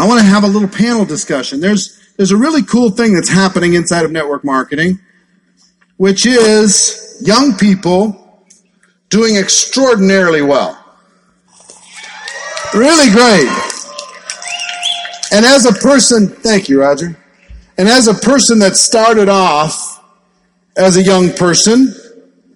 I 0.00 0.06
want 0.06 0.18
to 0.18 0.24
have 0.24 0.44
a 0.44 0.46
little 0.46 0.66
panel 0.66 1.04
discussion. 1.04 1.60
There's, 1.60 1.98
there's 2.16 2.30
a 2.30 2.36
really 2.36 2.62
cool 2.62 2.88
thing 2.88 3.12
that's 3.12 3.28
happening 3.28 3.74
inside 3.74 4.06
of 4.06 4.10
network 4.10 4.46
marketing, 4.46 4.98
which 5.98 6.24
is 6.24 7.22
young 7.22 7.54
people 7.58 8.46
doing 9.10 9.36
extraordinarily 9.36 10.40
well. 10.40 10.82
Really 12.72 13.10
great. 13.10 13.46
And 15.32 15.44
as 15.44 15.66
a 15.66 15.72
person, 15.72 16.28
thank 16.28 16.70
you, 16.70 16.80
Roger. 16.80 17.14
And 17.76 17.86
as 17.86 18.08
a 18.08 18.14
person 18.14 18.60
that 18.60 18.76
started 18.76 19.28
off 19.28 20.02
as 20.78 20.96
a 20.96 21.02
young 21.02 21.30
person, 21.34 21.94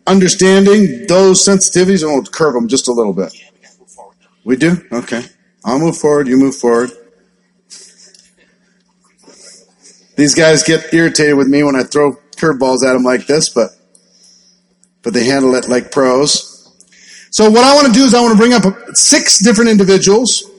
understanding 0.06 1.06
those 1.08 1.46
sensitivities, 1.46 2.02
we'll 2.02 2.24
curve 2.24 2.54
them 2.54 2.68
just 2.68 2.88
a 2.88 2.92
little 2.92 3.12
bit. 3.12 3.34
We 4.44 4.56
do? 4.56 4.82
Okay. 4.90 5.24
I'll 5.62 5.78
move 5.78 5.98
forward, 5.98 6.26
you 6.26 6.38
move 6.38 6.56
forward. 6.56 6.90
These 10.16 10.34
guys 10.34 10.62
get 10.62 10.92
irritated 10.92 11.36
with 11.36 11.48
me 11.48 11.62
when 11.62 11.76
I 11.76 11.82
throw 11.82 12.16
curveballs 12.36 12.84
at 12.84 12.92
them 12.92 13.02
like 13.02 13.26
this, 13.26 13.48
but 13.48 13.70
but 15.02 15.12
they 15.12 15.24
handle 15.24 15.54
it 15.54 15.68
like 15.68 15.92
pros. 15.92 16.50
So 17.30 17.50
what 17.50 17.64
I 17.64 17.74
want 17.74 17.88
to 17.88 17.92
do 17.92 18.04
is 18.04 18.14
I 18.14 18.20
want 18.20 18.32
to 18.32 18.38
bring 18.38 18.52
up 18.52 18.64
six 18.94 19.40
different 19.40 19.70
individuals 19.70 20.50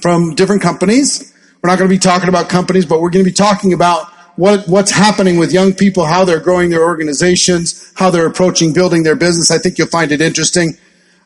from 0.00 0.34
different 0.34 0.62
companies. 0.62 1.32
We're 1.62 1.70
not 1.70 1.78
going 1.78 1.88
to 1.88 1.94
be 1.94 1.98
talking 1.98 2.28
about 2.28 2.48
companies, 2.48 2.84
but 2.86 3.00
we're 3.00 3.10
going 3.10 3.24
to 3.24 3.30
be 3.30 3.34
talking 3.34 3.72
about 3.72 4.12
what, 4.36 4.66
what's 4.68 4.90
happening 4.90 5.38
with 5.38 5.52
young 5.52 5.72
people, 5.72 6.04
how 6.04 6.24
they're 6.24 6.40
growing 6.40 6.70
their 6.70 6.84
organizations, 6.84 7.92
how 7.94 8.10
they're 8.10 8.26
approaching 8.26 8.72
building 8.72 9.02
their 9.02 9.16
business. 9.16 9.50
I 9.50 9.58
think 9.58 9.78
you'll 9.78 9.88
find 9.88 10.12
it 10.12 10.20
interesting. 10.20 10.76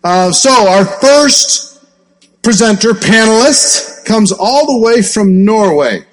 Uh, 0.02 0.32
so 0.32 0.50
our 0.68 0.84
first 0.84 1.84
presenter, 2.42 2.92
panelist, 2.92 4.04
comes 4.06 4.32
all 4.32 4.66
the 4.66 4.78
way 4.78 5.02
from 5.02 5.44
Norway. 5.44 6.04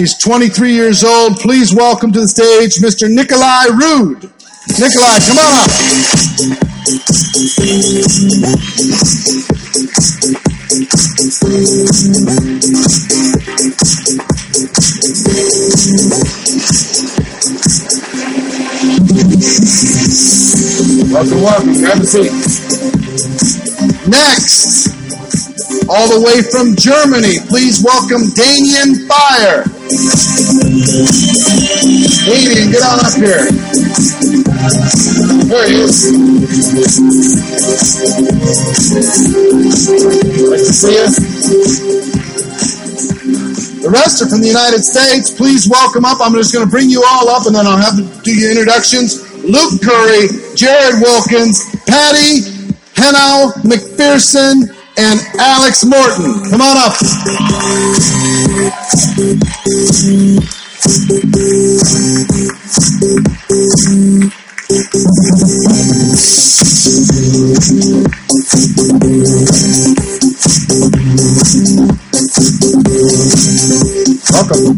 He's 0.00 0.16
23 0.16 0.72
years 0.72 1.04
old. 1.04 1.36
Please 1.40 1.74
welcome 1.74 2.10
to 2.10 2.20
the 2.20 2.28
stage 2.28 2.76
Mr. 2.76 3.06
Nikolai 3.06 3.66
Ruud. 3.66 4.32
Nikolai, 4.80 5.20
come 5.28 5.36
on 5.36 5.52
up. 5.60 5.68
Welcome, 21.12 21.42
welcome. 21.42 21.74
Grab 21.74 22.00
a 22.00 22.06
seat. 22.06 22.32
Next, 24.08 24.99
all 25.90 26.06
the 26.06 26.22
way 26.22 26.38
from 26.54 26.78
Germany, 26.78 27.42
please 27.50 27.82
welcome 27.82 28.30
Damien 28.30 29.10
Fire. 29.10 29.66
Damien, 32.30 32.70
get 32.70 32.86
on 32.86 33.02
up 33.02 33.10
here. 33.18 33.50
There 35.50 35.66
he 35.66 35.82
is. 35.82 36.14
Nice 40.46 40.62
to 40.62 40.72
see 40.78 40.94
you. 40.94 41.10
The 43.82 43.90
rest 43.90 44.22
are 44.22 44.28
from 44.28 44.42
the 44.42 44.46
United 44.46 44.84
States. 44.84 45.34
Please 45.34 45.68
welcome 45.68 46.04
up. 46.04 46.18
I'm 46.20 46.34
just 46.34 46.54
going 46.54 46.64
to 46.64 46.70
bring 46.70 46.88
you 46.88 47.02
all 47.04 47.28
up 47.30 47.46
and 47.46 47.56
then 47.56 47.66
I'll 47.66 47.76
have 47.76 47.96
to 47.96 48.06
do 48.22 48.30
your 48.30 48.52
introductions. 48.52 49.26
Luke 49.42 49.82
Curry, 49.82 50.54
Jared 50.54 51.02
Wilkins, 51.02 51.66
Patty 51.90 52.46
Henao 52.94 53.58
McPherson, 53.66 54.70
and 55.00 55.20
Alex 55.38 55.84
Morton. 55.86 56.50
Come 56.50 56.60
on 56.60 56.76
up. 56.76 56.92
Welcome. 74.30 74.76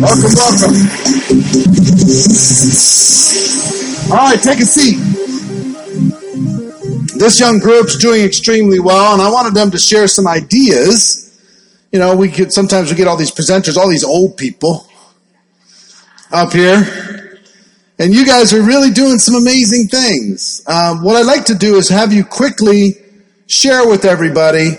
Welcome, 0.00 0.34
welcome. 0.34 0.76
All 4.10 4.16
right, 4.16 4.40
take 4.42 4.60
a 4.60 4.66
seat. 4.66 5.13
This 7.16 7.38
young 7.38 7.58
group's 7.58 7.96
doing 7.96 8.22
extremely 8.22 8.80
well, 8.80 9.12
and 9.12 9.22
I 9.22 9.30
wanted 9.30 9.54
them 9.54 9.70
to 9.70 9.78
share 9.78 10.08
some 10.08 10.26
ideas. 10.26 11.20
You 11.92 11.98
know, 11.98 12.16
we 12.16 12.28
could 12.28 12.52
sometimes 12.52 12.90
we 12.90 12.96
get 12.96 13.06
all 13.06 13.16
these 13.16 13.30
presenters, 13.30 13.76
all 13.76 13.88
these 13.88 14.04
old 14.04 14.36
people 14.36 14.86
up 16.32 16.52
here, 16.52 17.38
and 17.98 18.12
you 18.12 18.26
guys 18.26 18.52
are 18.52 18.62
really 18.62 18.90
doing 18.90 19.18
some 19.18 19.36
amazing 19.36 19.86
things. 19.86 20.62
Um, 20.66 21.04
what 21.04 21.16
I'd 21.16 21.26
like 21.26 21.44
to 21.46 21.54
do 21.54 21.76
is 21.76 21.88
have 21.88 22.12
you 22.12 22.24
quickly 22.24 22.96
share 23.46 23.86
with 23.88 24.04
everybody 24.04 24.72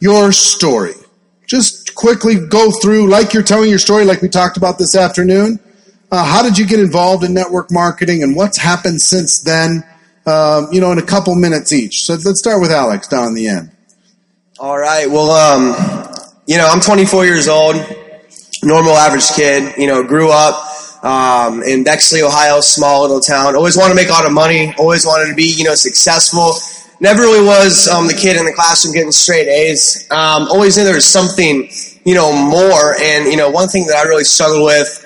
your 0.00 0.32
story. 0.32 0.94
Just 1.46 1.94
quickly 1.94 2.36
go 2.48 2.70
through, 2.70 3.08
like 3.08 3.34
you're 3.34 3.42
telling 3.42 3.70
your 3.70 3.78
story, 3.78 4.04
like 4.04 4.22
we 4.22 4.28
talked 4.28 4.56
about 4.56 4.78
this 4.78 4.94
afternoon. 4.94 5.60
Uh, 6.10 6.24
how 6.24 6.42
did 6.42 6.58
you 6.58 6.66
get 6.66 6.80
involved 6.80 7.24
in 7.24 7.32
network 7.32 7.70
marketing 7.70 8.22
and 8.22 8.36
what's 8.36 8.58
happened 8.58 9.00
since 9.00 9.40
then? 9.40 9.82
Um, 10.24 10.68
you 10.70 10.80
know, 10.80 10.92
in 10.92 10.98
a 10.98 11.04
couple 11.04 11.34
minutes 11.34 11.72
each. 11.72 12.04
So 12.04 12.14
let's 12.14 12.38
start 12.38 12.60
with 12.60 12.70
Alex 12.70 13.08
down 13.08 13.28
in 13.28 13.34
the 13.34 13.48
end. 13.48 13.72
All 14.60 14.78
right. 14.78 15.10
Well, 15.10 15.30
um, 15.32 15.74
you 16.46 16.56
know, 16.56 16.68
I'm 16.68 16.80
24 16.80 17.24
years 17.24 17.48
old, 17.48 17.74
normal 18.62 18.92
average 18.92 19.28
kid. 19.30 19.74
You 19.76 19.88
know, 19.88 20.04
grew 20.04 20.30
up 20.30 21.04
um, 21.04 21.62
in 21.62 21.82
Bexley, 21.82 22.22
Ohio, 22.22 22.60
small 22.60 23.02
little 23.02 23.20
town. 23.20 23.56
Always 23.56 23.76
wanted 23.76 23.90
to 23.90 23.96
make 23.96 24.08
a 24.08 24.12
lot 24.12 24.26
of 24.26 24.32
money. 24.32 24.72
Always 24.78 25.04
wanted 25.04 25.30
to 25.30 25.34
be, 25.34 25.52
you 25.56 25.64
know, 25.64 25.74
successful. 25.74 26.54
Never 27.00 27.22
really 27.22 27.44
was 27.44 27.88
um, 27.88 28.06
the 28.06 28.14
kid 28.14 28.36
in 28.36 28.44
the 28.44 28.52
classroom 28.52 28.94
getting 28.94 29.10
straight 29.10 29.48
A's. 29.48 30.06
Um, 30.12 30.46
always 30.48 30.76
knew 30.76 30.84
there 30.84 30.94
was 30.94 31.10
something, 31.10 31.68
you 32.04 32.14
know, 32.14 32.32
more. 32.32 32.94
And 33.00 33.26
you 33.26 33.36
know, 33.36 33.50
one 33.50 33.68
thing 33.68 33.88
that 33.88 33.96
I 33.96 34.02
really 34.04 34.22
struggled 34.22 34.64
with 34.64 35.01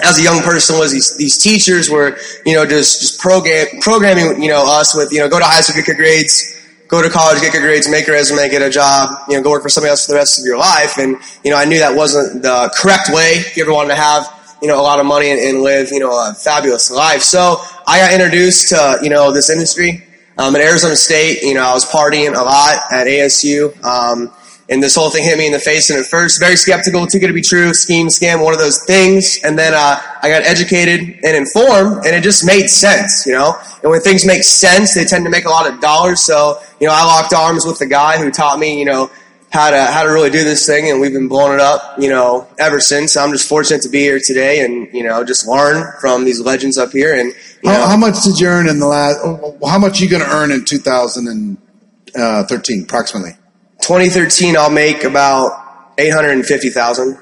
as 0.00 0.18
a 0.18 0.22
young 0.22 0.40
person 0.42 0.78
was 0.78 0.92
these, 0.92 1.16
these 1.16 1.36
teachers 1.36 1.90
were, 1.90 2.16
you 2.46 2.54
know, 2.54 2.64
just, 2.64 3.00
just 3.00 3.20
program, 3.20 3.66
programming, 3.80 4.42
you 4.42 4.48
know, 4.48 4.64
us 4.66 4.96
with, 4.96 5.12
you 5.12 5.18
know, 5.18 5.28
go 5.28 5.38
to 5.38 5.44
high 5.44 5.60
school, 5.60 5.76
get 5.76 5.86
good 5.86 5.96
grades, 5.96 6.58
go 6.88 7.02
to 7.02 7.10
college, 7.10 7.40
get 7.40 7.52
good 7.52 7.62
grades, 7.62 7.90
make 7.90 8.08
a 8.08 8.12
resume, 8.12 8.48
get 8.48 8.62
a 8.62 8.70
job, 8.70 9.10
you 9.28 9.36
know, 9.36 9.42
go 9.42 9.50
work 9.50 9.62
for 9.62 9.68
somebody 9.68 9.90
else 9.90 10.06
for 10.06 10.12
the 10.12 10.18
rest 10.18 10.38
of 10.38 10.44
your 10.44 10.58
life. 10.58 10.98
And, 10.98 11.16
you 11.44 11.50
know, 11.50 11.56
I 11.56 11.64
knew 11.64 11.78
that 11.78 11.96
wasn't 11.96 12.42
the 12.42 12.72
correct 12.74 13.10
way 13.10 13.32
if 13.36 13.56
you 13.56 13.64
ever 13.64 13.72
wanted 13.72 13.90
to 13.90 13.96
have, 13.96 14.26
you 14.62 14.68
know, 14.68 14.80
a 14.80 14.82
lot 14.82 15.00
of 15.00 15.06
money 15.06 15.30
and, 15.30 15.40
and 15.40 15.62
live, 15.62 15.90
you 15.90 15.98
know, 15.98 16.12
a 16.12 16.34
fabulous 16.34 16.90
life. 16.90 17.22
So 17.22 17.56
I 17.86 17.98
got 17.98 18.12
introduced 18.12 18.68
to, 18.70 18.98
you 19.02 19.10
know, 19.10 19.32
this 19.32 19.50
industry. 19.50 20.04
Um, 20.38 20.56
at 20.56 20.62
Arizona 20.62 20.96
State, 20.96 21.42
you 21.42 21.52
know, 21.52 21.62
I 21.62 21.74
was 21.74 21.84
partying 21.84 22.34
a 22.34 22.42
lot 22.42 22.76
at 22.90 23.06
ASU. 23.06 23.84
Um, 23.84 24.32
and 24.72 24.82
this 24.82 24.94
whole 24.94 25.10
thing 25.10 25.22
hit 25.22 25.36
me 25.36 25.44
in 25.44 25.52
the 25.52 25.58
face. 25.58 25.90
And 25.90 25.98
at 25.98 26.06
first, 26.06 26.40
very 26.40 26.56
skeptical, 26.56 27.06
too 27.06 27.18
good 27.18 27.26
to 27.26 27.34
be 27.34 27.42
true, 27.42 27.74
scheme, 27.74 28.08
scam, 28.08 28.42
one 28.42 28.54
of 28.54 28.58
those 28.58 28.82
things. 28.86 29.38
And 29.44 29.58
then 29.58 29.74
uh, 29.74 30.00
I 30.22 30.30
got 30.30 30.44
educated 30.44 31.18
and 31.22 31.36
informed, 31.36 32.06
and 32.06 32.16
it 32.16 32.22
just 32.22 32.46
made 32.46 32.68
sense, 32.68 33.26
you 33.26 33.34
know. 33.34 33.54
And 33.82 33.90
when 33.90 34.00
things 34.00 34.24
make 34.24 34.44
sense, 34.44 34.94
they 34.94 35.04
tend 35.04 35.26
to 35.26 35.30
make 35.30 35.44
a 35.44 35.50
lot 35.50 35.70
of 35.70 35.78
dollars. 35.80 36.22
So, 36.22 36.58
you 36.80 36.86
know, 36.86 36.94
I 36.94 37.04
locked 37.04 37.34
arms 37.34 37.66
with 37.66 37.80
the 37.80 37.86
guy 37.86 38.16
who 38.16 38.30
taught 38.30 38.58
me, 38.58 38.78
you 38.78 38.86
know, 38.86 39.10
how 39.50 39.70
to 39.70 39.84
how 39.84 40.04
to 40.04 40.08
really 40.08 40.30
do 40.30 40.42
this 40.42 40.66
thing, 40.66 40.90
and 40.90 41.02
we've 41.02 41.12
been 41.12 41.28
blowing 41.28 41.52
it 41.52 41.60
up, 41.60 41.98
you 41.98 42.08
know, 42.08 42.48
ever 42.58 42.80
since. 42.80 43.14
I'm 43.18 43.32
just 43.32 43.46
fortunate 43.46 43.82
to 43.82 43.90
be 43.90 43.98
here 43.98 44.18
today, 44.18 44.64
and 44.64 44.88
you 44.94 45.04
know, 45.04 45.22
just 45.22 45.46
learn 45.46 45.92
from 46.00 46.24
these 46.24 46.40
legends 46.40 46.78
up 46.78 46.92
here. 46.92 47.14
And 47.14 47.34
how, 47.62 47.88
how, 47.88 47.98
much 47.98 48.22
did 48.24 48.40
you 48.40 48.46
earn 48.46 48.66
in 48.66 48.78
the 48.78 48.86
last? 48.86 49.18
How 49.66 49.78
much 49.78 50.00
are 50.00 50.04
you 50.04 50.08
going 50.08 50.22
to 50.22 50.30
earn 50.30 50.50
in 50.50 50.64
2013, 50.64 52.84
approximately? 52.84 53.32
2013, 53.82 54.56
I'll 54.56 54.70
make 54.70 55.04
about 55.04 55.92
850,000. 55.98 57.18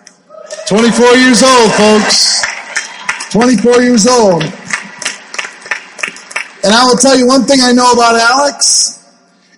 24 0.69 1.07
years 1.17 1.43
old, 1.43 1.73
folks. 1.73 2.43
24 3.31 3.83
years 3.83 4.07
old. 4.07 4.43
And 6.63 6.75
I 6.75 6.85
will 6.85 6.99
tell 6.99 7.17
you 7.17 7.27
one 7.27 7.45
thing 7.45 7.61
I 7.63 7.73
know 7.73 7.93
about 7.93 8.17
Alex 8.17 8.99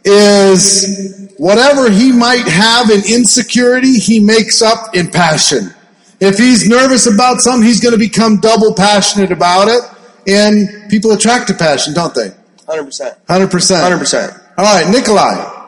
is 0.04 1.32
whatever 1.38 1.90
he 1.90 2.12
might 2.12 2.46
have 2.46 2.90
in 2.90 3.02
insecurity, 3.08 3.94
he 3.94 4.20
makes 4.20 4.62
up 4.62 4.94
in 4.94 5.10
passion. 5.10 5.74
If 6.20 6.38
he's 6.38 6.68
nervous 6.68 7.12
about 7.12 7.40
something, 7.40 7.66
he's 7.66 7.80
going 7.80 7.92
to 7.92 7.98
become 7.98 8.38
double 8.38 8.74
passionate 8.74 9.32
about 9.32 9.66
it. 9.66 9.82
And 10.28 10.88
people 10.88 11.10
attract 11.10 11.48
to 11.48 11.54
passion, 11.54 11.94
don't 11.94 12.14
they? 12.14 12.30
100%. 12.68 13.26
100%. 13.26 13.48
100%. 13.48 14.40
All 14.56 14.64
right, 14.64 14.88
Nikolai. 14.88 15.61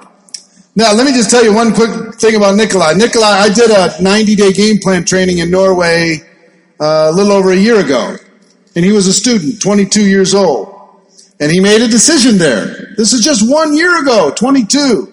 Now, 0.76 0.93
let 0.93 1.06
me 1.06 1.12
just 1.12 1.31
tell 1.31 1.44
you 1.44 1.55
one 1.55 1.73
quick 1.73 2.15
thing 2.17 2.35
about 2.35 2.56
Nikolai. 2.56 2.94
Nikolai, 2.94 3.29
I 3.29 3.49
did 3.49 3.71
a 3.71 4.03
90 4.03 4.35
day 4.35 4.53
game 4.53 4.79
plan 4.79 5.05
training 5.05 5.38
in 5.38 5.50
Norway 5.50 6.19
uh, 6.81 7.11
a 7.11 7.12
little 7.12 7.32
over 7.32 7.53
a 7.53 7.56
year 7.56 7.79
ago. 7.79 8.17
And 8.75 8.85
he 8.85 8.91
was 8.91 9.06
a 9.06 9.12
student, 9.12 9.62
22 9.62 10.05
years 10.05 10.35
old. 10.35 10.75
And 11.38 11.50
he 11.53 11.61
made 11.61 11.81
a 11.81 11.88
decision 11.88 12.38
there. 12.38 12.94
This 12.97 13.12
is 13.12 13.25
just 13.25 13.49
one 13.49 13.75
year 13.76 14.03
ago, 14.03 14.32
22. 14.37 15.12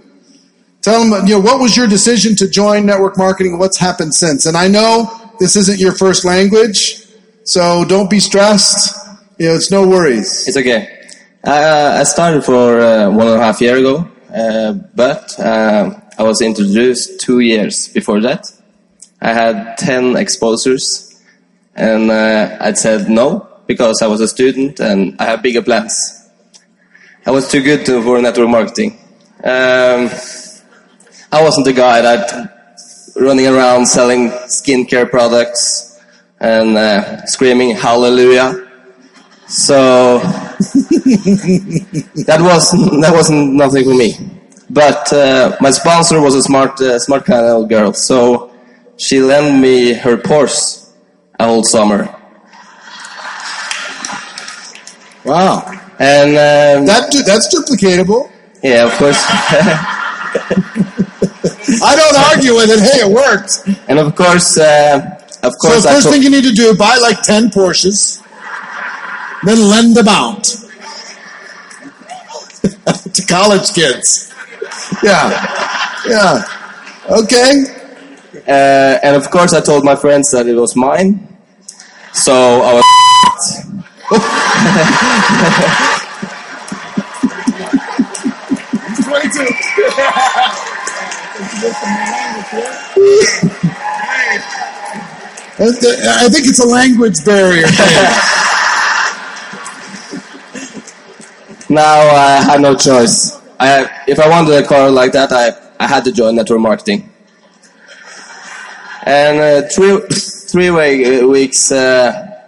Tell 0.81 1.07
them, 1.07 1.27
you 1.27 1.35
know, 1.35 1.41
what 1.41 1.59
was 1.59 1.77
your 1.77 1.87
decision 1.87 2.35
to 2.37 2.49
join 2.49 2.87
network 2.87 3.17
marketing? 3.17 3.59
What's 3.59 3.77
happened 3.77 4.15
since? 4.15 4.47
And 4.47 4.57
I 4.57 4.67
know 4.67 5.31
this 5.39 5.55
isn't 5.55 5.79
your 5.79 5.93
first 5.93 6.25
language, 6.25 7.05
so 7.43 7.85
don't 7.85 8.09
be 8.09 8.19
stressed. 8.19 8.95
You 9.37 9.49
know, 9.49 9.55
it's 9.55 9.69
no 9.69 9.87
worries. 9.87 10.47
It's 10.47 10.57
okay. 10.57 10.87
Uh, 11.43 11.97
I 11.99 12.03
started 12.03 12.43
for 12.43 12.79
uh, 12.79 13.09
one 13.11 13.27
and 13.27 13.39
a 13.39 13.43
half 13.43 13.61
year 13.61 13.77
ago, 13.77 14.10
but 14.31 15.39
uh, 15.39 15.99
I 16.17 16.23
was 16.23 16.41
introduced 16.41 17.19
two 17.19 17.39
years 17.39 17.89
before 17.89 18.21
that. 18.21 18.51
I 19.21 19.33
had 19.33 19.77
10 19.77 20.15
exposures, 20.15 21.21
and 21.75 22.09
uh, 22.09 22.57
I 22.59 22.73
said 22.73 23.09
no 23.09 23.47
because 23.67 24.01
I 24.01 24.07
was 24.07 24.21
a 24.21 24.27
student 24.27 24.79
and 24.79 25.15
I 25.19 25.25
have 25.25 25.41
bigger 25.41 25.61
plans. 25.61 26.29
I 27.25 27.31
was 27.31 27.49
too 27.51 27.61
good 27.61 27.85
to, 27.85 28.01
for 28.01 28.21
network 28.21 28.49
marketing. 28.49 28.99
Um, 29.43 30.09
I 31.31 31.41
wasn't 31.43 31.65
the 31.65 31.73
guy 31.73 32.01
that 32.01 33.13
running 33.15 33.47
around 33.47 33.85
selling 33.85 34.29
skincare 34.47 35.09
products 35.09 35.99
and 36.39 36.77
uh, 36.77 37.25
screaming 37.25 37.75
hallelujah. 37.75 38.60
So 39.51 40.19
that 42.29 42.37
was 42.39 42.71
that 43.01 43.11
wasn't 43.13 43.53
nothing 43.53 43.83
for 43.83 43.93
me. 43.95 44.13
But 44.69 45.11
uh, 45.11 45.57
my 45.59 45.71
sponsor 45.71 46.21
was 46.21 46.35
a 46.35 46.41
smart 46.41 46.79
uh, 46.79 46.97
smart 46.99 47.25
kind 47.25 47.45
of 47.45 47.67
girl, 47.67 47.91
so 47.93 48.51
she 48.97 49.19
lent 49.19 49.59
me 49.61 49.93
her 49.93 50.15
Porsche 50.15 50.89
a 51.39 51.45
whole 51.45 51.63
summer. 51.63 52.07
Wow. 55.25 55.65
And 55.99 56.29
um, 56.31 56.85
That, 56.87 57.11
du- 57.11 57.21
that's 57.23 57.53
duplicatable. 57.53 58.31
yeah, 58.63 58.85
of 58.85 58.91
course. 58.97 59.21
I 61.83 61.95
don't 61.95 62.17
argue 62.31 62.55
with 62.55 62.69
it. 62.71 62.79
Hey, 62.79 63.01
it 63.05 63.11
worked. 63.13 63.67
and 63.87 63.99
of 63.99 64.15
course, 64.15 64.57
uh, 64.57 65.19
of 65.43 65.53
So 65.53 65.67
course, 65.67 65.83
the 65.83 65.89
I 65.89 65.93
first 65.93 66.09
thing 66.09 66.23
you 66.23 66.29
need 66.31 66.43
to 66.45 66.51
do, 66.53 66.75
buy 66.75 66.97
like 67.01 67.21
10 67.21 67.49
Porsches, 67.49 68.19
then 69.43 69.69
lend 69.69 69.95
them 69.95 70.07
out 70.07 70.43
to 73.13 73.25
college 73.27 73.73
kids. 73.73 74.33
Yeah. 75.03 75.29
Yeah. 76.07 76.43
Okay. 77.09 77.51
uh, 78.47 78.99
and 79.03 79.15
of 79.15 79.29
course, 79.29 79.53
I 79.53 79.61
told 79.61 79.83
my 79.83 79.95
friends 79.95 80.31
that 80.31 80.47
it 80.47 80.55
was 80.55 80.75
mine. 80.75 81.27
So 82.13 82.33
I 82.33 82.73
was. 82.73 82.81
I 95.63 96.27
think 96.29 96.47
it's 96.47 96.59
a 96.59 96.67
language 96.67 97.23
barrier 97.23 97.67
Now 101.71 102.01
I 102.01 102.41
had 102.43 102.59
no 102.59 102.75
choice. 102.75 103.39
I, 103.57 103.89
if 104.05 104.19
I 104.19 104.27
wanted 104.27 104.61
a 104.61 104.67
car 104.67 104.91
like 104.91 105.13
that, 105.13 105.31
I, 105.31 105.53
I 105.79 105.87
had 105.87 106.03
to 106.03 106.11
join 106.11 106.35
network 106.35 106.59
marketing. 106.59 107.09
And 109.03 109.39
uh, 109.39 109.69
three 109.69 110.01
three 110.51 110.69
way, 110.69 111.21
uh, 111.21 111.27
weeks 111.27 111.71
uh, 111.71 112.41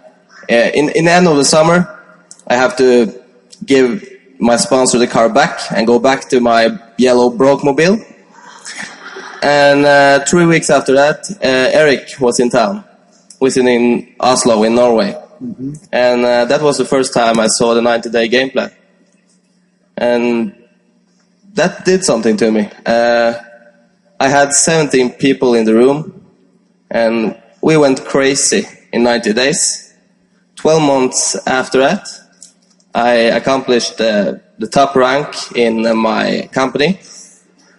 uh, 0.50 0.54
in 0.54 0.90
in 0.90 1.06
the 1.06 1.10
end 1.10 1.26
of 1.26 1.38
the 1.38 1.44
summer, 1.46 2.04
I 2.46 2.56
have 2.56 2.76
to 2.76 3.18
give 3.64 4.06
my 4.40 4.56
sponsor 4.56 4.98
the 4.98 5.06
car 5.06 5.30
back 5.30 5.58
and 5.74 5.86
go 5.86 5.98
back 5.98 6.28
to 6.28 6.40
my 6.40 6.78
yellow 6.98 7.30
broke 7.30 7.64
mobile. 7.64 7.96
And 9.40 9.86
uh, 9.86 10.22
three 10.26 10.44
weeks 10.44 10.68
after 10.68 10.92
that, 10.92 11.30
uh, 11.42 11.80
Eric 11.80 12.20
was 12.20 12.40
in 12.40 12.50
town, 12.50 12.84
was 13.40 13.56
in, 13.56 13.68
in 13.68 14.14
Oslo 14.20 14.64
in 14.64 14.74
Norway, 14.74 15.16
and 15.90 16.26
uh, 16.26 16.44
that 16.44 16.60
was 16.60 16.76
the 16.76 16.84
first 16.84 17.14
time 17.14 17.40
I 17.40 17.46
saw 17.46 17.72
the 17.72 17.80
90 17.80 18.10
day 18.10 18.28
game 18.28 18.50
plan 18.50 18.70
and 19.96 20.54
that 21.54 21.84
did 21.84 22.04
something 22.04 22.36
to 22.36 22.50
me. 22.50 22.68
Uh, 22.84 23.34
I 24.18 24.28
had 24.28 24.52
17 24.52 25.12
people 25.12 25.54
in 25.54 25.64
the 25.64 25.74
room, 25.74 26.24
and 26.90 27.40
we 27.62 27.76
went 27.76 28.04
crazy 28.04 28.66
in 28.92 29.02
90 29.02 29.32
days. 29.32 29.94
12 30.56 30.82
months 30.82 31.36
after 31.46 31.78
that, 31.80 32.08
I 32.94 33.12
accomplished 33.36 34.00
uh, 34.00 34.34
the 34.58 34.68
top 34.68 34.94
rank 34.94 35.28
in 35.56 35.84
uh, 35.84 35.94
my 35.94 36.48
company 36.52 37.00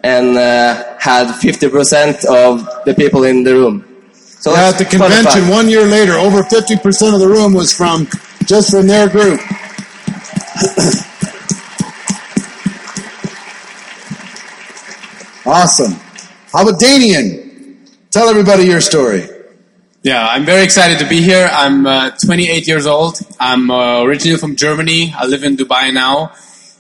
and 0.04 0.38
uh, 0.38 0.98
had 1.00 1.28
50% 1.28 2.26
of 2.26 2.68
the 2.86 2.94
people 2.94 3.24
in 3.24 3.44
the 3.44 3.54
room. 3.56 3.86
So 4.14 4.52
Yeah, 4.52 4.70
at 4.70 4.78
the 4.78 4.86
convention 4.86 5.48
one 5.48 5.68
year 5.68 5.86
later, 5.86 6.14
over 6.14 6.44
50% 6.44 7.14
of 7.14 7.20
the 7.20 7.28
room 7.28 7.54
was 7.54 7.74
from 7.76 8.08
just 8.46 8.72
from 8.72 8.86
their 8.88 9.10
group. 9.10 9.40
Awesome. 15.48 15.92
How 16.52 16.68
about 16.68 16.80
Damien? 16.80 17.86
Tell 18.10 18.30
everybody 18.30 18.64
your 18.64 18.82
story. 18.82 19.30
Yeah, 20.02 20.28
I'm 20.28 20.44
very 20.44 20.64
excited 20.64 20.98
to 21.00 21.08
be 21.08 21.22
here. 21.22 21.48
I'm 21.52 21.86
uh, 21.86 22.10
28 22.18 22.68
years 22.68 22.88
old. 22.88 23.20
I'm 23.40 23.70
uh, 23.70 24.02
originally 24.02 24.40
from 24.40 24.56
Germany. 24.56 25.14
I 25.16 25.28
live 25.28 25.44
in 25.44 25.56
Dubai 25.56 25.94
now. 25.94 26.34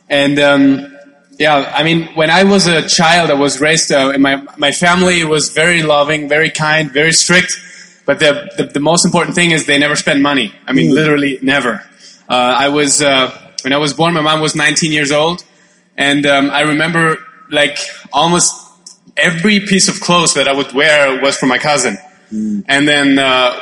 And 0.09 0.39
um, 0.39 0.97
yeah, 1.37 1.71
I 1.75 1.83
mean, 1.83 2.07
when 2.15 2.31
I 2.31 2.43
was 2.43 2.65
a 2.65 2.87
child, 2.87 3.29
I 3.29 3.35
was 3.35 3.61
raised 3.61 3.91
uh, 3.91 4.13
in 4.15 4.23
my 4.23 4.37
my 4.57 4.71
family 4.71 5.23
was 5.25 5.49
very 5.49 5.83
loving, 5.83 6.27
very 6.27 6.49
kind, 6.49 6.91
very 6.91 7.11
strict. 7.11 7.59
But 8.07 8.17
the 8.17 8.49
the, 8.57 8.63
the 8.63 8.79
most 8.79 9.05
important 9.05 9.35
thing 9.35 9.51
is 9.51 9.67
they 9.67 9.77
never 9.77 9.95
spend 9.95 10.23
money. 10.23 10.55
I 10.65 10.73
mean, 10.73 10.91
literally 10.91 11.37
never. 11.43 11.83
Uh, 12.27 12.33
I 12.65 12.69
was 12.69 12.99
uh, 12.99 13.29
when 13.61 13.73
I 13.73 13.77
was 13.77 13.93
born, 13.93 14.15
my 14.15 14.21
mom 14.21 14.41
was 14.41 14.55
19 14.55 14.91
years 14.91 15.11
old, 15.11 15.43
and 15.97 16.25
um, 16.25 16.49
I 16.49 16.61
remember 16.61 17.19
like 17.49 17.77
almost 18.11 18.53
every 19.17 19.59
piece 19.59 19.87
of 19.87 19.99
clothes 19.99 20.33
that 20.33 20.47
I 20.47 20.53
would 20.53 20.73
wear 20.73 21.21
was 21.21 21.37
for 21.37 21.45
my 21.45 21.57
cousin. 21.57 21.97
And 22.67 22.87
then 22.87 23.19
uh, 23.19 23.61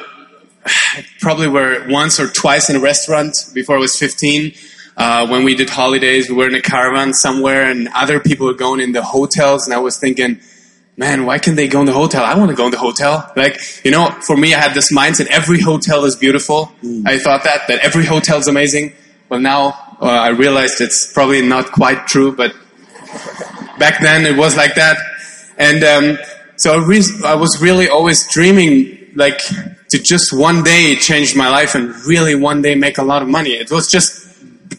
probably 1.19 1.47
were 1.47 1.85
once 1.89 2.19
or 2.19 2.27
twice 2.27 2.69
in 2.69 2.75
a 2.77 2.79
restaurant 2.79 3.35
before 3.53 3.75
I 3.75 3.79
was 3.79 3.97
15. 3.97 4.53
Uh, 4.95 5.27
when 5.27 5.43
we 5.43 5.55
did 5.55 5.69
holidays, 5.69 6.29
we 6.29 6.35
were 6.35 6.47
in 6.47 6.55
a 6.55 6.61
caravan 6.61 7.13
somewhere, 7.13 7.63
and 7.63 7.87
other 7.95 8.19
people 8.19 8.45
were 8.45 8.53
going 8.53 8.79
in 8.79 8.91
the 8.91 9.01
hotels, 9.01 9.65
and 9.65 9.73
I 9.73 9.79
was 9.79 9.97
thinking, 9.97 10.39
man, 10.97 11.25
why 11.25 11.39
can't 11.39 11.55
they 11.55 11.67
go 11.67 11.79
in 11.79 11.87
the 11.87 11.93
hotel? 11.93 12.23
I 12.23 12.35
want 12.35 12.51
to 12.51 12.55
go 12.55 12.65
in 12.65 12.71
the 12.71 12.77
hotel. 12.77 13.31
Like, 13.35 13.59
you 13.83 13.89
know, 13.89 14.11
for 14.21 14.37
me, 14.37 14.53
I 14.53 14.59
had 14.59 14.75
this 14.75 14.93
mindset: 14.93 15.25
every 15.27 15.59
hotel 15.59 16.05
is 16.05 16.15
beautiful. 16.15 16.71
I 17.07 17.17
thought 17.17 17.43
that 17.43 17.67
that 17.69 17.79
every 17.79 18.05
hotel 18.05 18.37
is 18.37 18.47
amazing. 18.47 18.93
Well, 19.29 19.39
now 19.39 19.95
uh, 19.99 20.05
I 20.05 20.29
realized 20.29 20.79
it's 20.79 21.11
probably 21.11 21.41
not 21.41 21.71
quite 21.71 22.05
true, 22.05 22.35
but 22.35 22.53
back 23.79 24.01
then 24.01 24.25
it 24.25 24.37
was 24.37 24.55
like 24.55 24.75
that. 24.75 24.97
And 25.57 25.83
um, 25.83 26.17
so 26.55 26.73
I, 26.73 26.85
re- 26.85 27.21
I 27.25 27.35
was 27.35 27.61
really 27.61 27.89
always 27.89 28.27
dreaming, 28.31 29.11
like, 29.15 29.39
to 29.89 29.99
just 29.99 30.33
one 30.33 30.63
day 30.63 30.95
change 30.95 31.35
my 31.35 31.49
life 31.49 31.75
and 31.75 31.93
really 32.05 32.35
one 32.35 32.61
day 32.61 32.75
make 32.75 32.97
a 32.97 33.03
lot 33.03 33.21
of 33.21 33.27
money. 33.27 33.51
It 33.51 33.69
was 33.71 33.89
just, 33.89 34.23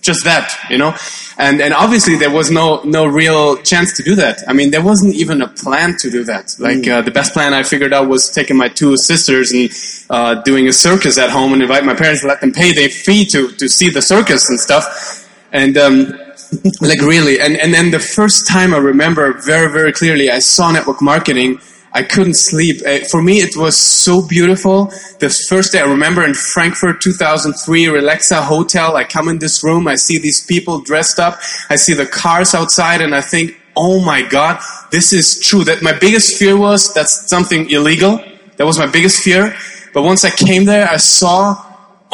just 0.01 0.25
that, 0.25 0.53
you 0.71 0.79
know. 0.79 0.95
And 1.37 1.61
and 1.61 1.75
obviously 1.75 2.17
there 2.17 2.31
was 2.31 2.51
no 2.51 2.83
no 2.85 3.07
real 3.07 3.57
chance 3.57 3.97
to 3.97 4.03
do 4.03 4.15
that. 4.17 4.43
I 4.47 4.53
mean, 4.53 4.71
there 4.71 4.83
wasn't 4.83 5.15
even 5.15 5.43
a 5.43 5.49
plan 5.49 5.97
to 5.99 6.11
do 6.11 6.23
that. 6.25 6.55
Like 6.61 6.87
uh, 6.87 7.03
the 7.03 7.11
best 7.11 7.33
plan 7.33 7.53
I 7.53 7.65
figured 7.65 7.93
out 7.93 8.09
was 8.09 8.31
taking 8.31 8.57
my 8.57 8.69
two 8.69 8.97
sisters 8.97 9.51
and 9.51 9.69
uh, 10.11 10.43
doing 10.43 10.69
a 10.69 10.73
circus 10.73 11.19
at 11.19 11.31
home 11.31 11.53
and 11.53 11.63
invite 11.63 11.85
my 11.85 11.95
parents, 11.95 12.23
let 12.23 12.41
them 12.41 12.53
pay 12.53 12.73
their 12.73 12.89
fee 12.89 13.25
to 13.27 13.49
to 13.53 13.69
see 13.69 13.91
the 13.91 14.01
circus 14.03 14.49
and 14.49 14.61
stuff. 14.61 15.29
And 15.51 15.77
um, 15.77 16.19
like 16.81 17.01
really. 17.01 17.41
And 17.41 17.57
and 17.57 17.73
then 17.73 17.91
the 17.91 18.01
first 18.01 18.47
time 18.47 18.75
i 18.75 18.79
remember 18.79 19.33
very 19.33 19.71
very 19.71 19.93
clearly 19.93 20.31
i 20.31 20.39
saw 20.39 20.71
network 20.71 21.01
marketing. 21.03 21.61
I 21.97 22.03
couldn't 22.03 22.35
sleep. 22.35 22.83
Uh, 22.85 23.07
for 23.09 23.23
me 23.23 23.39
it 23.39 23.57
was 23.57 23.79
so 23.79 24.27
beautiful. 24.27 24.87
The 25.21 25.31
first 25.49 25.73
day 25.73 25.81
i 25.81 25.85
remember 25.85 26.25
in 26.25 26.35
frankfurt 26.35 27.01
2003 27.01 27.85
relexa 27.87 28.43
hotel. 28.43 28.97
I 28.97 29.05
come 29.05 29.29
in 29.29 29.39
this 29.39 29.63
room. 29.63 29.87
I 29.87 29.97
see 29.97 30.19
these 30.19 30.45
people 30.45 30.81
dressed 30.81 31.19
up. 31.19 31.39
I 31.71 31.77
see 31.77 31.95
the 31.95 32.07
cars 32.07 32.55
outside 32.55 33.01
and 33.01 33.15
i 33.15 33.21
think 33.21 33.61
oh 33.77 34.05
my 34.05 34.23
god 34.23 34.61
this 34.91 35.13
is 35.13 35.39
true. 35.41 35.65
That 35.65 35.83
my 35.83 35.93
biggest 35.99 36.37
fear 36.37 36.57
was 36.57 36.93
that's 36.95 37.29
something 37.29 37.71
illegal. 37.71 38.23
That 38.57 38.67
was 38.67 38.79
my 38.79 38.87
biggest 38.87 39.23
fear. 39.23 39.55
But 39.93 40.03
once 40.03 40.25
i 40.25 40.31
came 40.31 40.65
there 40.65 40.89
i 40.89 40.97
saw 40.97 41.64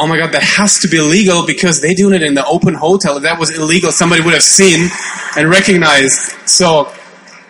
oh 0.01 0.07
my 0.07 0.17
god, 0.17 0.33
that 0.33 0.41
has 0.41 0.79
to 0.79 0.87
be 0.87 0.97
illegal 0.97 1.45
because 1.45 1.79
they're 1.79 1.93
doing 1.93 2.15
it 2.15 2.23
in 2.23 2.33
the 2.33 2.45
open 2.45 2.73
hotel. 2.73 3.17
If 3.17 3.23
that 3.23 3.39
was 3.39 3.55
illegal, 3.55 3.91
somebody 3.91 4.23
would 4.23 4.33
have 4.33 4.41
seen 4.41 4.89
and 5.37 5.47
recognized. 5.47 6.17
So 6.49 6.91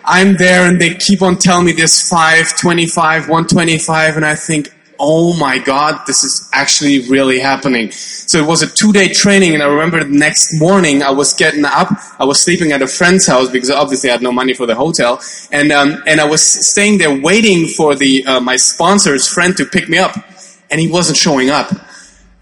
I'm 0.04 0.36
there 0.36 0.68
and 0.68 0.78
they 0.78 0.94
keep 0.94 1.22
on 1.22 1.36
telling 1.36 1.64
me 1.64 1.72
this 1.72 2.06
525, 2.10 3.28
125, 3.30 4.16
and 4.16 4.26
I 4.26 4.34
think, 4.34 4.68
oh 5.00 5.34
my 5.38 5.58
God, 5.58 6.02
this 6.06 6.22
is 6.24 6.48
actually 6.52 7.08
really 7.08 7.40
happening. 7.40 7.90
So 7.90 8.38
it 8.38 8.46
was 8.46 8.62
a 8.62 8.66
two 8.66 8.92
day 8.92 9.08
training 9.08 9.54
and 9.54 9.62
I 9.62 9.66
remember 9.66 10.04
the 10.04 10.10
next 10.10 10.60
morning 10.60 11.02
I 11.02 11.10
was 11.10 11.32
getting 11.32 11.64
up, 11.64 11.88
I 12.18 12.26
was 12.26 12.38
sleeping 12.38 12.70
at 12.72 12.82
a 12.82 12.86
friend's 12.86 13.26
house 13.26 13.50
because 13.50 13.70
obviously 13.70 14.10
I 14.10 14.12
had 14.12 14.22
no 14.22 14.30
money 14.30 14.52
for 14.52 14.66
the 14.66 14.74
hotel 14.74 15.22
and, 15.50 15.72
um, 15.72 16.02
and 16.06 16.20
I 16.20 16.24
was 16.24 16.42
staying 16.42 16.98
there 16.98 17.18
waiting 17.18 17.66
for 17.66 17.94
the, 17.94 18.26
uh, 18.26 18.40
my 18.40 18.56
sponsor's 18.56 19.26
friend 19.26 19.56
to 19.56 19.64
pick 19.64 19.88
me 19.88 19.96
up 19.96 20.14
and 20.70 20.80
he 20.80 20.88
wasn't 20.88 21.16
showing 21.16 21.48
up. 21.48 21.72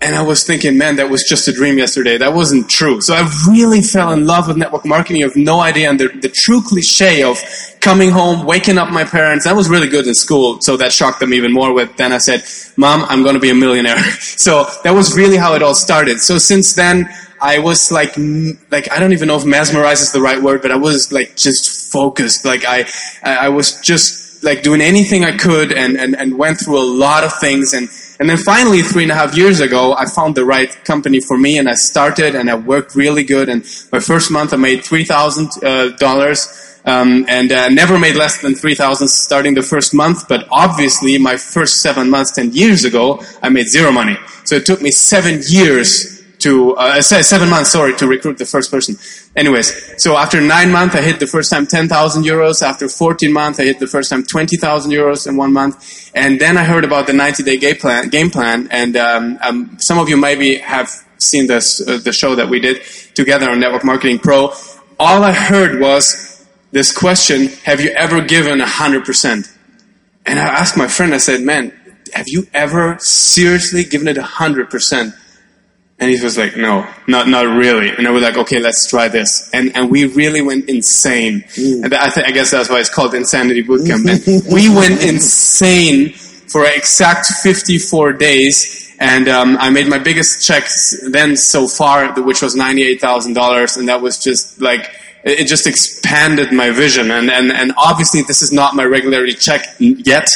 And 0.03 0.15
I 0.15 0.23
was 0.23 0.45
thinking, 0.45 0.79
man, 0.79 0.97
that 0.97 1.11
was 1.11 1.25
just 1.29 1.47
a 1.47 1.53
dream 1.53 1.77
yesterday. 1.77 2.17
That 2.17 2.33
wasn't 2.33 2.71
true. 2.71 3.03
So 3.03 3.15
I 3.15 3.31
really 3.47 3.83
fell 3.83 4.13
in 4.13 4.27
love 4.27 4.49
with 4.49 4.57
network 4.57 4.87
marketing. 4.87 5.19
You 5.19 5.27
have 5.27 5.37
no 5.37 5.61
idea. 5.61 5.91
And 5.91 6.01
the, 6.01 6.09
the 6.09 6.31
true 6.31 6.63
cliche 6.63 7.23
of 7.23 7.39
coming 7.81 8.11
home, 8.11 8.47
waking 8.47 8.79
up 8.79 8.91
my 8.91 9.05
parents, 9.05 9.45
that 9.45 9.55
was 9.55 9.69
really 9.69 9.89
good 9.89 10.07
in 10.07 10.15
school. 10.15 10.59
So 10.63 10.79
that 10.79 10.93
shocked 10.93 11.21
them 11.21 11.35
even 11.35 11.53
more 11.53 11.75
with, 11.75 11.97
then 11.99 12.13
I 12.13 12.19
said, 12.19 12.45
mom, 12.79 13.05
I'm 13.11 13.23
going 13.23 13.35
to 13.35 13.41
be 13.41 13.51
a 13.51 13.55
millionaire. 13.55 13.99
so 14.21 14.67
that 14.85 14.93
was 14.93 15.15
really 15.15 15.37
how 15.37 15.55
it 15.55 15.63
all 15.63 15.75
started. 15.75 16.21
So 16.21 16.39
since 16.39 16.73
then, 16.73 17.07
I 17.43 17.59
was 17.59 17.93
like, 17.93 18.15
like, 18.71 18.91
I 18.91 18.99
don't 19.01 19.13
even 19.13 19.29
know 19.29 19.37
if 19.37 19.45
mesmerized 19.45 20.03
is 20.03 20.13
the 20.13 20.23
right 20.23 20.43
word, 20.43 20.63
but 20.63 20.71
I 20.71 20.77
was 20.77 21.13
like 21.13 21.37
just 21.37 21.93
focused. 21.93 22.47
Like 22.47 22.65
I, 22.67 22.87
I 23.23 23.51
was 23.51 23.79
just 23.83 24.43
like 24.43 24.63
doing 24.63 24.81
anything 24.81 25.25
I 25.25 25.37
could 25.37 25.73
and, 25.73 25.99
and, 25.99 26.17
and 26.17 26.39
went 26.39 26.59
through 26.59 26.79
a 26.79 26.89
lot 26.89 27.25
of 27.25 27.35
things 27.39 27.75
and, 27.75 27.91
and 28.21 28.29
then 28.29 28.37
finally, 28.37 28.83
three 28.83 29.05
and 29.05 29.13
a 29.13 29.15
half 29.15 29.35
years 29.35 29.61
ago, 29.61 29.95
I 29.95 30.05
found 30.05 30.35
the 30.35 30.45
right 30.45 30.69
company 30.85 31.21
for 31.21 31.39
me 31.39 31.57
and 31.57 31.67
I 31.67 31.73
started 31.73 32.35
and 32.35 32.51
I 32.51 32.55
worked 32.55 32.95
really 32.95 33.25
good. 33.25 33.49
And 33.49 33.65
my 33.91 33.99
first 33.99 34.31
month 34.31 34.53
I 34.53 34.59
made 34.59 34.81
$3,000, 34.81 35.57
uh, 35.65 36.91
um, 36.91 37.25
and 37.29 37.51
uh, 37.51 37.71
never 37.71 37.99
made 37.99 38.17
less 38.17 38.43
than 38.43 38.55
3000 38.55 39.09
starting 39.09 39.55
the 39.55 39.63
first 39.63 39.95
month, 39.95 40.29
but 40.29 40.47
obviously 40.51 41.17
my 41.17 41.39
first 41.39 41.81
seven 41.81 42.11
months 42.11 42.33
10 42.33 42.53
years 42.53 42.85
ago, 42.85 43.23
I 43.43 43.49
made 43.49 43.69
zero 43.69 43.91
money. 43.91 44.19
So 44.45 44.57
it 44.57 44.67
took 44.67 44.83
me 44.83 44.91
seven 44.91 45.41
years 45.49 46.20
to 46.41 46.75
uh, 46.77 47.01
seven 47.03 47.49
months, 47.49 47.71
sorry, 47.71 47.95
to 47.97 48.07
recruit 48.07 48.39
the 48.39 48.47
first 48.47 48.71
person. 48.71 48.97
Anyways, 49.37 50.03
so 50.03 50.17
after 50.17 50.41
nine 50.41 50.73
months, 50.73 50.95
I 50.95 51.03
hit 51.03 51.21
the 51.21 51.27
first 51.27 51.51
time 51.51 51.67
10,000 51.67 52.23
euros. 52.25 52.63
After 52.63 52.89
14 52.89 53.33
months, 53.33 53.61
I 53.61 53.65
hit 53.65 53.79
the 53.79 53.87
first 53.87 54.11
time 54.11 54.25
20,000 54.25 54.91
euros 54.91 55.27
in 55.27 55.37
one 55.37 55.53
month. 55.53 56.11
And 56.15 56.41
then 56.41 56.57
I 56.57 56.65
heard 56.65 56.85
about 56.85 57.07
the 57.07 57.13
90 57.13 57.43
day 57.43 57.59
game 57.59 57.77
plan, 57.77 58.09
game 58.09 58.31
plan 58.31 58.69
and 58.71 58.97
um, 58.97 59.39
um, 59.43 59.77
some 59.79 59.99
of 59.99 60.09
you 60.09 60.17
maybe 60.17 60.57
have 60.59 60.91
seen 61.19 61.47
this, 61.47 61.87
uh, 61.87 61.99
the 61.99 62.13
show 62.13 62.35
that 62.35 62.49
we 62.49 62.61
did 62.61 62.83
together 63.15 63.51
on 63.51 63.61
Network 63.61 63.85
Marketing 63.85 64.19
Pro. 64.19 64.53
All 64.99 65.23
I 65.23 65.33
heard 65.33 65.81
was 65.81 66.47
this 66.73 66.97
question, 66.97 67.49
have 67.65 67.81
you 67.81 67.91
ever 67.91 68.21
given 68.21 68.61
100%? 68.61 69.57
And 70.27 70.39
I 70.39 70.43
asked 70.43 70.77
my 70.77 70.87
friend, 70.87 71.15
I 71.15 71.19
said, 71.19 71.41
man, 71.41 71.73
have 72.13 72.29
you 72.29 72.47
ever 72.53 72.99
seriously 72.99 73.85
given 73.85 74.09
it 74.09 74.17
100%? 74.17 75.17
And 76.01 76.11
he 76.11 76.19
was 76.23 76.39
like, 76.39 76.57
no, 76.57 76.89
not, 77.07 77.29
not 77.29 77.43
really. 77.43 77.91
And 77.91 78.09
I 78.09 78.11
was 78.11 78.23
like, 78.23 78.39
okay, 78.39 78.59
let's 78.59 78.89
try 78.89 79.09
this. 79.09 79.51
And, 79.53 79.77
and 79.77 79.91
we 79.91 80.07
really 80.07 80.41
went 80.41 80.67
insane. 80.67 81.43
Mm. 81.43 81.85
And 81.85 81.95
I, 81.95 82.09
th- 82.09 82.27
I 82.27 82.31
guess 82.31 82.51
that's 82.51 82.71
why 82.71 82.81
it's 82.81 82.89
called 82.89 83.15
Insanity 83.15 83.63
Bootcamp. 83.63 84.09
and 84.09 84.45
we 84.53 84.71
went 84.71 85.03
insane 85.05 86.13
for 86.13 86.65
exact 86.65 87.27
54 87.27 88.15
days. 88.15 88.97
And 88.99 89.29
um, 89.29 89.59
I 89.59 89.69
made 89.69 89.89
my 89.89 89.99
biggest 89.99 90.47
checks 90.47 90.99
then 91.11 91.37
so 91.37 91.69
far, 91.69 92.19
which 92.23 92.41
was 92.41 92.57
$98,000. 92.57 93.77
And 93.77 93.89
that 93.89 94.01
was 94.01 94.19
just 94.19 94.59
like, 94.59 94.91
it 95.23 95.49
just 95.49 95.67
expanded 95.67 96.51
my 96.51 96.71
vision. 96.71 97.11
And, 97.11 97.31
and, 97.31 97.53
and 97.53 97.75
obviously 97.77 98.23
this 98.23 98.41
is 98.41 98.53
not 98.53 98.75
my 98.75 98.85
regularly 98.85 99.35
check 99.35 99.67
yet 99.79 100.29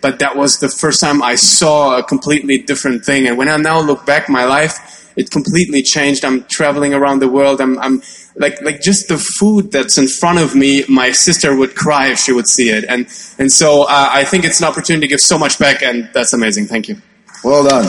but 0.00 0.20
that 0.20 0.36
was 0.36 0.60
the 0.60 0.68
first 0.68 1.00
time 1.00 1.22
I 1.22 1.34
saw 1.34 1.98
a 1.98 2.04
completely 2.04 2.58
different 2.58 3.04
thing. 3.04 3.26
And 3.26 3.36
when 3.36 3.48
I 3.48 3.56
now 3.56 3.80
look 3.80 4.06
back 4.06 4.28
my 4.28 4.44
life, 4.44 4.97
it 5.18 5.30
completely 5.30 5.82
changed. 5.82 6.24
I'm 6.24 6.44
traveling 6.44 6.94
around 6.94 7.18
the 7.18 7.28
world. 7.28 7.60
I'm, 7.60 7.78
I'm 7.80 8.02
like, 8.36 8.62
like 8.62 8.80
just 8.80 9.08
the 9.08 9.18
food 9.18 9.72
that's 9.72 9.98
in 9.98 10.06
front 10.06 10.38
of 10.38 10.54
me, 10.54 10.84
my 10.88 11.10
sister 11.10 11.56
would 11.56 11.74
cry 11.74 12.08
if 12.12 12.20
she 12.20 12.32
would 12.32 12.46
see 12.46 12.70
it. 12.70 12.84
And, 12.88 13.08
and 13.38 13.50
so 13.52 13.82
uh, 13.82 14.08
I 14.10 14.24
think 14.24 14.44
it's 14.44 14.60
an 14.60 14.66
opportunity 14.66 15.06
to 15.06 15.08
give 15.08 15.20
so 15.20 15.36
much 15.36 15.58
back, 15.58 15.82
and 15.82 16.08
that's 16.14 16.32
amazing. 16.32 16.66
Thank 16.66 16.88
you. 16.88 16.96
Well 17.42 17.64
done. 17.64 17.86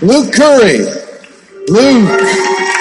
Luke 0.00 0.32
Curry. 0.32 0.86
Luke. 1.68 2.75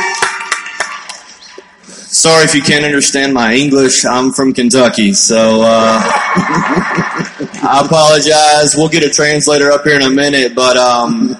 Sorry 2.15 2.45
if 2.45 2.55
you 2.55 2.61
can't 2.61 2.85
understand 2.85 3.33
my 3.33 3.53
English. 3.53 4.05
I'm 4.05 4.31
from 4.31 4.53
Kentucky, 4.53 5.11
so 5.11 5.63
uh, 5.63 5.99
I 7.61 7.81
apologize. 7.85 8.73
We'll 8.73 8.87
get 8.87 9.03
a 9.03 9.09
translator 9.09 9.69
up 9.69 9.83
here 9.83 9.95
in 9.95 10.01
a 10.01 10.09
minute, 10.09 10.55
but 10.55 10.77
um, 10.77 11.35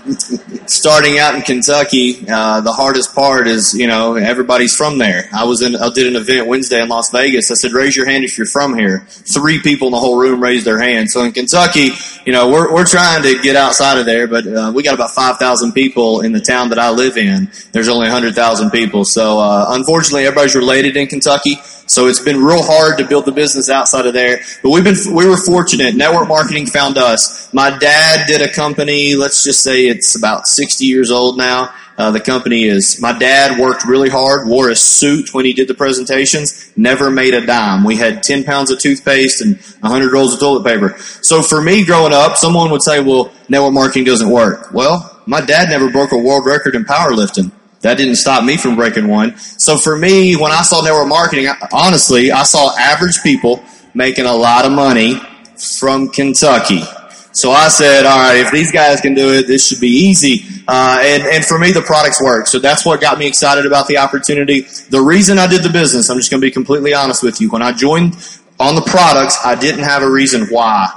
starting 0.67 1.19
out 1.19 1.35
in 1.35 1.41
Kentucky, 1.41 2.25
uh, 2.29 2.61
the 2.61 2.71
hardest 2.71 3.13
part 3.13 3.47
is, 3.47 3.73
you 3.73 3.87
know, 3.87 4.15
everybody's 4.15 4.75
from 4.75 4.97
there. 4.97 5.29
I 5.33 5.45
was 5.45 5.61
in, 5.61 5.75
I 5.75 5.89
did 5.89 6.07
an 6.07 6.15
event 6.15 6.47
Wednesday 6.47 6.81
in 6.81 6.89
Las 6.89 7.11
Vegas. 7.11 7.51
I 7.51 7.53
said, 7.53 7.71
raise 7.71 7.95
your 7.95 8.05
hand 8.05 8.23
if 8.23 8.37
you're 8.37 8.47
from 8.47 8.77
here. 8.77 9.05
Three 9.07 9.61
people 9.61 9.87
in 9.87 9.91
the 9.91 9.99
whole 9.99 10.19
room 10.19 10.41
raised 10.41 10.65
their 10.65 10.79
hand. 10.79 11.09
So 11.09 11.23
in 11.23 11.31
Kentucky, 11.31 11.89
you 12.25 12.33
know, 12.33 12.49
we're, 12.49 12.73
we're 12.73 12.85
trying 12.85 13.23
to 13.23 13.41
get 13.41 13.55
outside 13.55 13.97
of 13.97 14.05
there, 14.05 14.27
but 14.27 14.47
uh, 14.47 14.71
we 14.73 14.83
got 14.83 14.95
about 14.95 15.11
5,000 15.11 15.73
people 15.73 16.21
in 16.21 16.31
the 16.31 16.41
town 16.41 16.69
that 16.69 16.79
I 16.79 16.89
live 16.89 17.17
in. 17.17 17.51
There's 17.71 17.89
only 17.89 18.07
100,000 18.07 18.71
people. 18.71 19.05
So, 19.05 19.39
uh, 19.39 19.67
unfortunately, 19.69 20.25
everybody's 20.25 20.55
related 20.65 20.97
in 20.97 21.07
Kentucky. 21.07 21.55
So 21.87 22.07
it's 22.07 22.19
been 22.19 22.43
real 22.43 22.63
hard 22.63 22.97
to 22.97 23.05
build 23.05 23.25
the 23.25 23.31
business 23.31 23.69
outside 23.69 24.07
of 24.07 24.13
there. 24.13 24.41
But 24.63 24.71
we've 24.71 24.83
been, 24.83 24.95
we 25.13 25.27
were 25.27 25.37
fortunate. 25.37 25.95
Network 25.95 26.27
marketing 26.27 26.65
found 26.65 26.97
us. 26.97 27.53
My 27.53 27.77
dad 27.77 28.25
did 28.27 28.41
a 28.41 28.51
company, 28.51 29.15
let's 29.15 29.43
just 29.43 29.61
say 29.61 29.85
it's 29.85 30.15
about 30.15 30.47
60 30.47 30.85
years 30.85 31.11
old 31.11 31.37
now. 31.37 31.73
Uh, 31.97 32.11
the 32.11 32.19
company 32.19 32.65
is, 32.65 32.99
my 32.99 33.17
dad 33.17 33.57
worked 33.57 33.85
really 33.85 34.09
hard, 34.09 34.49
wore 34.49 34.69
a 34.69 34.75
suit 34.75 35.33
when 35.33 35.45
he 35.45 35.53
did 35.53 35.69
the 35.69 35.73
presentations, 35.73 36.73
never 36.75 37.09
made 37.09 37.33
a 37.33 37.45
dime. 37.45 37.85
We 37.85 37.95
had 37.95 38.21
10 38.21 38.43
pounds 38.43 38.69
of 38.69 38.79
toothpaste 38.79 39.39
and 39.39 39.57
100 39.79 40.11
rolls 40.11 40.33
of 40.33 40.39
toilet 40.41 40.65
paper. 40.65 40.97
So 41.21 41.41
for 41.41 41.61
me 41.61 41.85
growing 41.85 42.11
up, 42.11 42.35
someone 42.35 42.69
would 42.71 42.83
say, 42.83 42.99
well, 42.99 43.31
network 43.47 43.73
marketing 43.73 44.03
doesn't 44.03 44.29
work. 44.29 44.73
Well, 44.73 45.21
my 45.25 45.39
dad 45.39 45.69
never 45.69 45.89
broke 45.89 46.11
a 46.11 46.17
world 46.17 46.45
record 46.45 46.75
in 46.75 46.83
powerlifting. 46.83 47.51
That 47.85 47.99
didn't 47.99 48.15
stop 48.15 48.43
me 48.43 48.57
from 48.57 48.75
breaking 48.75 49.07
one. 49.07 49.37
So 49.37 49.77
for 49.77 49.95
me, 49.95 50.35
when 50.35 50.51
I 50.51 50.63
saw 50.63 50.81
network 50.81 51.07
marketing, 51.07 51.47
honestly, 51.71 52.31
I 52.31 52.41
saw 52.41 52.75
average 52.75 53.21
people 53.21 53.63
making 53.93 54.25
a 54.25 54.33
lot 54.33 54.65
of 54.65 54.71
money 54.71 55.21
from 55.77 56.09
Kentucky. 56.09 56.81
So 57.31 57.51
I 57.51 57.67
said, 57.67 58.07
all 58.07 58.17
right, 58.17 58.37
if 58.37 58.51
these 58.51 58.71
guys 58.71 59.01
can 59.01 59.13
do 59.13 59.35
it, 59.35 59.45
this 59.45 59.67
should 59.67 59.81
be 59.81 59.89
easy. 59.89 60.63
Uh, 60.67 60.97
and, 60.99 61.21
and 61.27 61.45
for 61.45 61.59
me, 61.59 61.73
the 61.73 61.83
products 61.83 62.19
work. 62.19 62.47
So 62.47 62.57
that's 62.57 62.87
what 62.87 63.01
got 63.01 63.19
me 63.19 63.27
excited 63.27 63.67
about 63.67 63.85
the 63.85 63.99
opportunity. 63.99 64.61
The 64.89 65.01
reason 65.01 65.37
I 65.37 65.45
did 65.45 65.61
the 65.61 65.69
business, 65.69 66.09
I'm 66.09 66.17
just 66.17 66.31
going 66.31 66.41
to 66.41 66.47
be 66.47 66.49
completely 66.49 66.95
honest 66.95 67.21
with 67.21 67.39
you. 67.39 67.51
When 67.51 67.61
I 67.61 67.71
joined 67.71 68.15
on 68.59 68.73
the 68.73 68.81
products, 68.81 69.37
I 69.45 69.53
didn't 69.53 69.83
have 69.83 70.01
a 70.01 70.09
reason 70.09 70.47
why. 70.47 70.89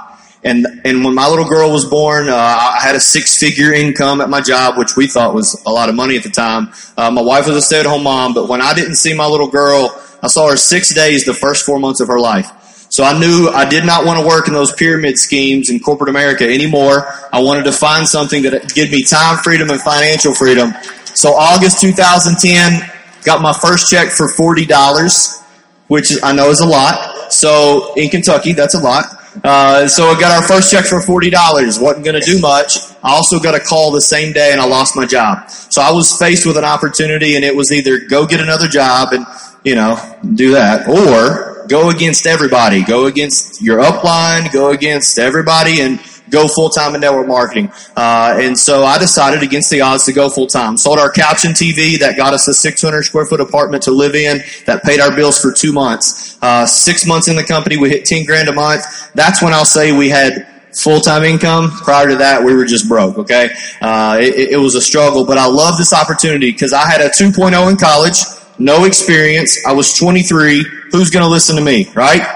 And 0.43 0.65
and 0.85 1.03
when 1.03 1.15
my 1.15 1.27
little 1.27 1.47
girl 1.47 1.71
was 1.71 1.85
born, 1.85 2.29
uh, 2.29 2.35
I 2.35 2.79
had 2.81 2.95
a 2.95 2.99
six 2.99 3.37
figure 3.37 3.73
income 3.73 4.21
at 4.21 4.29
my 4.29 4.39
job, 4.39 4.77
which 4.77 4.95
we 4.95 5.07
thought 5.07 5.33
was 5.33 5.61
a 5.65 5.69
lot 5.69 5.89
of 5.89 5.95
money 5.95 6.15
at 6.15 6.23
the 6.23 6.29
time. 6.29 6.71
Uh, 6.95 7.11
my 7.11 7.21
wife 7.21 7.47
was 7.47 7.57
a 7.57 7.61
stay 7.61 7.81
at 7.81 7.85
home 7.85 8.03
mom, 8.03 8.33
but 8.33 8.47
when 8.47 8.61
I 8.61 8.73
didn't 8.73 8.95
see 8.95 9.13
my 9.13 9.25
little 9.25 9.49
girl, 9.49 9.93
I 10.23 10.27
saw 10.27 10.49
her 10.49 10.55
six 10.55 10.93
days 10.93 11.25
the 11.25 11.33
first 11.33 11.65
four 11.65 11.79
months 11.79 11.99
of 11.99 12.07
her 12.07 12.19
life. 12.19 12.51
So 12.91 13.03
I 13.03 13.19
knew 13.19 13.49
I 13.49 13.69
did 13.69 13.85
not 13.85 14.05
want 14.05 14.19
to 14.19 14.25
work 14.25 14.47
in 14.47 14.53
those 14.53 14.73
pyramid 14.73 15.19
schemes 15.19 15.69
in 15.69 15.79
corporate 15.79 16.09
America 16.09 16.43
anymore. 16.43 17.07
I 17.31 17.41
wanted 17.41 17.65
to 17.65 17.71
find 17.71 18.07
something 18.07 18.43
that 18.43 18.73
gave 18.73 18.91
me 18.91 19.03
time 19.03 19.37
freedom 19.37 19.69
and 19.69 19.79
financial 19.79 20.33
freedom. 20.33 20.73
So 21.13 21.33
August 21.33 21.81
2010, 21.81 22.89
got 23.23 23.41
my 23.41 23.53
first 23.53 23.89
check 23.89 24.09
for 24.09 24.27
$40, 24.27 25.43
which 25.87 26.13
I 26.23 26.31
know 26.31 26.49
is 26.49 26.61
a 26.61 26.67
lot. 26.67 27.31
So 27.31 27.93
in 27.95 28.09
Kentucky, 28.09 28.53
that's 28.53 28.73
a 28.73 28.79
lot. 28.79 29.05
Uh, 29.43 29.87
so 29.87 30.05
I 30.05 30.19
got 30.19 30.31
our 30.31 30.47
first 30.47 30.71
check 30.71 30.85
for 30.85 31.01
forty 31.01 31.29
dollars. 31.29 31.79
wasn't 31.79 32.05
going 32.05 32.19
to 32.19 32.25
do 32.25 32.39
much. 32.39 32.77
I 33.03 33.13
also 33.15 33.39
got 33.39 33.55
a 33.55 33.59
call 33.59 33.91
the 33.91 34.01
same 34.01 34.33
day, 34.33 34.51
and 34.51 34.59
I 34.59 34.65
lost 34.65 34.95
my 34.95 35.05
job. 35.05 35.49
So 35.49 35.81
I 35.81 35.91
was 35.91 36.17
faced 36.17 36.45
with 36.45 36.57
an 36.57 36.65
opportunity, 36.65 37.35
and 37.35 37.45
it 37.45 37.55
was 37.55 37.71
either 37.71 37.99
go 37.99 38.25
get 38.25 38.39
another 38.39 38.67
job 38.67 39.13
and 39.13 39.25
you 39.63 39.75
know 39.75 39.97
do 40.33 40.53
that, 40.53 40.87
or 40.87 41.67
go 41.67 41.89
against 41.89 42.25
everybody, 42.25 42.83
go 42.83 43.05
against 43.05 43.61
your 43.61 43.79
upline, 43.79 44.51
go 44.51 44.71
against 44.71 45.19
everybody, 45.19 45.81
and 45.81 45.99
go 46.29 46.47
full 46.47 46.69
time 46.69 46.95
in 46.95 47.01
network 47.01 47.27
marketing. 47.27 47.71
Uh, 47.95 48.37
and 48.39 48.57
so 48.57 48.83
I 48.83 48.97
decided 48.97 49.43
against 49.43 49.69
the 49.69 49.81
odds 49.81 50.05
to 50.05 50.13
go 50.13 50.29
full 50.29 50.47
time. 50.47 50.77
Sold 50.77 50.99
our 50.99 51.11
couch 51.11 51.45
and 51.45 51.55
TV 51.55 51.99
that 51.99 52.17
got 52.17 52.33
us 52.33 52.47
a 52.47 52.53
600 52.53 53.03
square 53.03 53.25
foot 53.25 53.41
apartment 53.41 53.83
to 53.83 53.91
live 53.91 54.15
in 54.15 54.41
that 54.65 54.83
paid 54.83 54.99
our 54.99 55.15
bills 55.15 55.39
for 55.39 55.51
two 55.51 55.73
months. 55.73 56.37
Uh, 56.41 56.65
six 56.65 57.05
months 57.05 57.27
in 57.27 57.35
the 57.35 57.43
company, 57.43 57.77
we 57.77 57.89
hit 57.89 58.05
10 58.05 58.25
grand 58.25 58.47
a 58.47 58.53
month. 58.53 59.11
That's 59.13 59.41
when 59.41 59.53
I'll 59.53 59.65
say 59.65 59.91
we 59.91 60.09
had 60.09 60.47
full-time 60.73 61.23
income. 61.23 61.71
Prior 61.71 62.09
to 62.09 62.15
that, 62.17 62.43
we 62.43 62.53
were 62.53 62.65
just 62.65 62.87
broke. 62.87 63.17
Okay. 63.17 63.49
Uh, 63.81 64.17
it, 64.21 64.51
it 64.51 64.57
was 64.57 64.75
a 64.75 64.81
struggle, 64.81 65.25
but 65.25 65.37
I 65.37 65.47
love 65.47 65.77
this 65.77 65.93
opportunity 65.93 66.51
because 66.51 66.73
I 66.73 66.89
had 66.89 67.01
a 67.01 67.09
2.0 67.09 67.69
in 67.69 67.77
college, 67.77 68.17
no 68.57 68.85
experience. 68.85 69.65
I 69.65 69.73
was 69.73 69.93
23. 69.93 70.63
Who's 70.91 71.09
going 71.09 71.23
to 71.23 71.29
listen 71.29 71.55
to 71.55 71.61
me? 71.61 71.89
Right? 71.93 72.35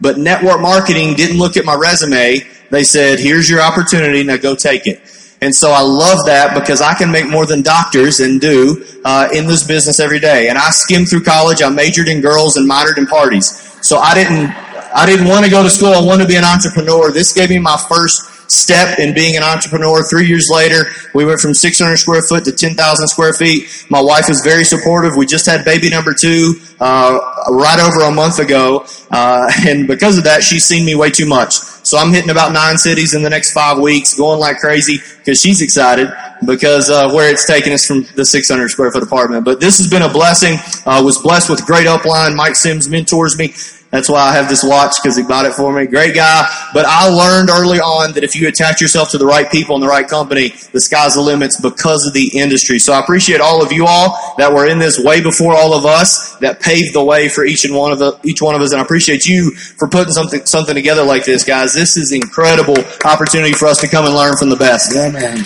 But 0.00 0.18
network 0.18 0.60
marketing 0.60 1.14
didn't 1.14 1.38
look 1.38 1.56
at 1.56 1.64
my 1.64 1.74
resume. 1.74 2.40
They 2.70 2.84
said, 2.84 3.18
here's 3.18 3.48
your 3.48 3.60
opportunity. 3.60 4.22
Now 4.22 4.36
go 4.36 4.54
take 4.54 4.86
it. 4.86 5.00
And 5.40 5.54
so 5.54 5.70
I 5.70 5.82
love 5.82 6.26
that 6.26 6.58
because 6.58 6.80
I 6.80 6.94
can 6.94 7.12
make 7.12 7.28
more 7.28 7.46
than 7.46 7.62
doctors 7.62 8.18
and 8.20 8.40
do 8.40 8.84
uh, 9.04 9.28
in 9.32 9.46
this 9.46 9.64
business 9.64 10.00
every 10.00 10.18
day. 10.18 10.48
And 10.48 10.58
I 10.58 10.70
skimmed 10.70 11.08
through 11.08 11.22
college. 11.22 11.62
I 11.62 11.68
majored 11.70 12.08
in 12.08 12.20
girls 12.20 12.56
and 12.56 12.68
minored 12.68 12.98
in 12.98 13.06
parties. 13.06 13.78
So 13.82 13.98
I 13.98 14.14
didn't 14.14 14.50
I 14.94 15.06
didn't 15.06 15.28
want 15.28 15.44
to 15.44 15.50
go 15.50 15.62
to 15.62 15.70
school. 15.70 15.92
I 15.92 16.02
wanted 16.02 16.24
to 16.24 16.28
be 16.28 16.36
an 16.36 16.44
entrepreneur. 16.44 17.12
This 17.12 17.32
gave 17.32 17.50
me 17.50 17.58
my 17.58 17.76
first 17.88 18.37
step 18.48 18.98
in 18.98 19.14
being 19.14 19.36
an 19.36 19.42
entrepreneur. 19.42 20.02
Three 20.02 20.26
years 20.26 20.48
later, 20.52 20.86
we 21.14 21.24
went 21.24 21.40
from 21.40 21.54
600 21.54 21.96
square 21.96 22.22
foot 22.22 22.44
to 22.44 22.52
10,000 22.52 23.08
square 23.08 23.32
feet. 23.32 23.86
My 23.90 24.00
wife 24.00 24.28
is 24.28 24.40
very 24.42 24.64
supportive. 24.64 25.16
We 25.16 25.26
just 25.26 25.46
had 25.46 25.64
baby 25.64 25.90
number 25.90 26.14
two 26.14 26.60
uh, 26.80 27.18
right 27.50 27.78
over 27.80 28.02
a 28.02 28.10
month 28.10 28.38
ago, 28.38 28.86
uh, 29.10 29.50
and 29.66 29.86
because 29.86 30.18
of 30.18 30.24
that, 30.24 30.42
she's 30.42 30.64
seen 30.64 30.84
me 30.84 30.94
way 30.94 31.10
too 31.10 31.26
much. 31.26 31.54
So 31.88 31.96
I'm 31.96 32.12
hitting 32.12 32.30
about 32.30 32.52
nine 32.52 32.76
cities 32.76 33.14
in 33.14 33.22
the 33.22 33.30
next 33.30 33.52
five 33.52 33.78
weeks, 33.78 34.14
going 34.14 34.40
like 34.40 34.58
crazy 34.58 34.98
because 35.18 35.40
she's 35.40 35.62
excited 35.62 36.12
because 36.46 36.90
uh, 36.90 37.10
where 37.12 37.30
it's 37.30 37.46
taken 37.46 37.72
us 37.72 37.86
from 37.86 38.06
the 38.14 38.24
600 38.24 38.68
square 38.68 38.92
foot 38.92 39.02
apartment. 39.02 39.44
But 39.44 39.60
this 39.60 39.78
has 39.78 39.88
been 39.88 40.02
a 40.02 40.12
blessing. 40.12 40.58
I 40.86 41.00
was 41.00 41.18
blessed 41.18 41.48
with 41.48 41.64
great 41.64 41.86
upline. 41.86 42.36
Mike 42.36 42.56
Sims 42.56 42.88
mentors 42.88 43.38
me. 43.38 43.54
That's 43.90 44.10
why 44.10 44.20
I 44.20 44.32
have 44.32 44.50
this 44.50 44.62
watch 44.62 44.96
because 45.02 45.16
he 45.16 45.22
bought 45.22 45.46
it 45.46 45.54
for 45.54 45.72
me. 45.72 45.86
Great 45.86 46.14
guy. 46.14 46.46
But 46.74 46.84
I 46.86 47.08
learned 47.08 47.48
early 47.48 47.78
on 47.78 48.12
that 48.12 48.24
if 48.24 48.36
you 48.36 48.46
attach 48.46 48.82
yourself 48.82 49.10
to 49.12 49.18
the 49.18 49.24
right 49.24 49.50
people 49.50 49.76
in 49.76 49.80
the 49.80 49.86
right 49.86 50.06
company, 50.06 50.52
the 50.72 50.80
sky's 50.80 51.14
the 51.14 51.22
limits 51.22 51.58
because 51.58 52.06
of 52.06 52.12
the 52.12 52.38
industry. 52.38 52.78
So 52.78 52.92
I 52.92 53.00
appreciate 53.00 53.40
all 53.40 53.62
of 53.62 53.72
you 53.72 53.86
all 53.86 54.34
that 54.36 54.52
were 54.52 54.66
in 54.66 54.78
this 54.78 54.98
way 55.02 55.22
before 55.22 55.54
all 55.54 55.72
of 55.72 55.86
us 55.86 56.36
that 56.36 56.60
paved 56.60 56.94
the 56.94 57.02
way 57.02 57.30
for 57.30 57.44
each 57.44 57.64
and 57.64 57.74
one 57.74 57.92
of 57.92 57.98
the, 57.98 58.18
each 58.24 58.42
one 58.42 58.54
of 58.54 58.60
us. 58.60 58.72
And 58.72 58.80
I 58.80 58.84
appreciate 58.84 59.24
you 59.26 59.52
for 59.52 59.88
putting 59.88 60.12
something, 60.12 60.44
something 60.44 60.74
together 60.74 61.02
like 61.02 61.24
this, 61.24 61.44
guys. 61.44 61.72
This 61.72 61.96
is 61.96 62.12
incredible 62.12 62.76
opportunity 63.06 63.54
for 63.54 63.66
us 63.66 63.80
to 63.80 63.88
come 63.88 64.04
and 64.04 64.14
learn 64.14 64.36
from 64.36 64.50
the 64.50 64.56
best. 64.56 64.94
Yeah, 64.94 65.10
man. 65.10 65.44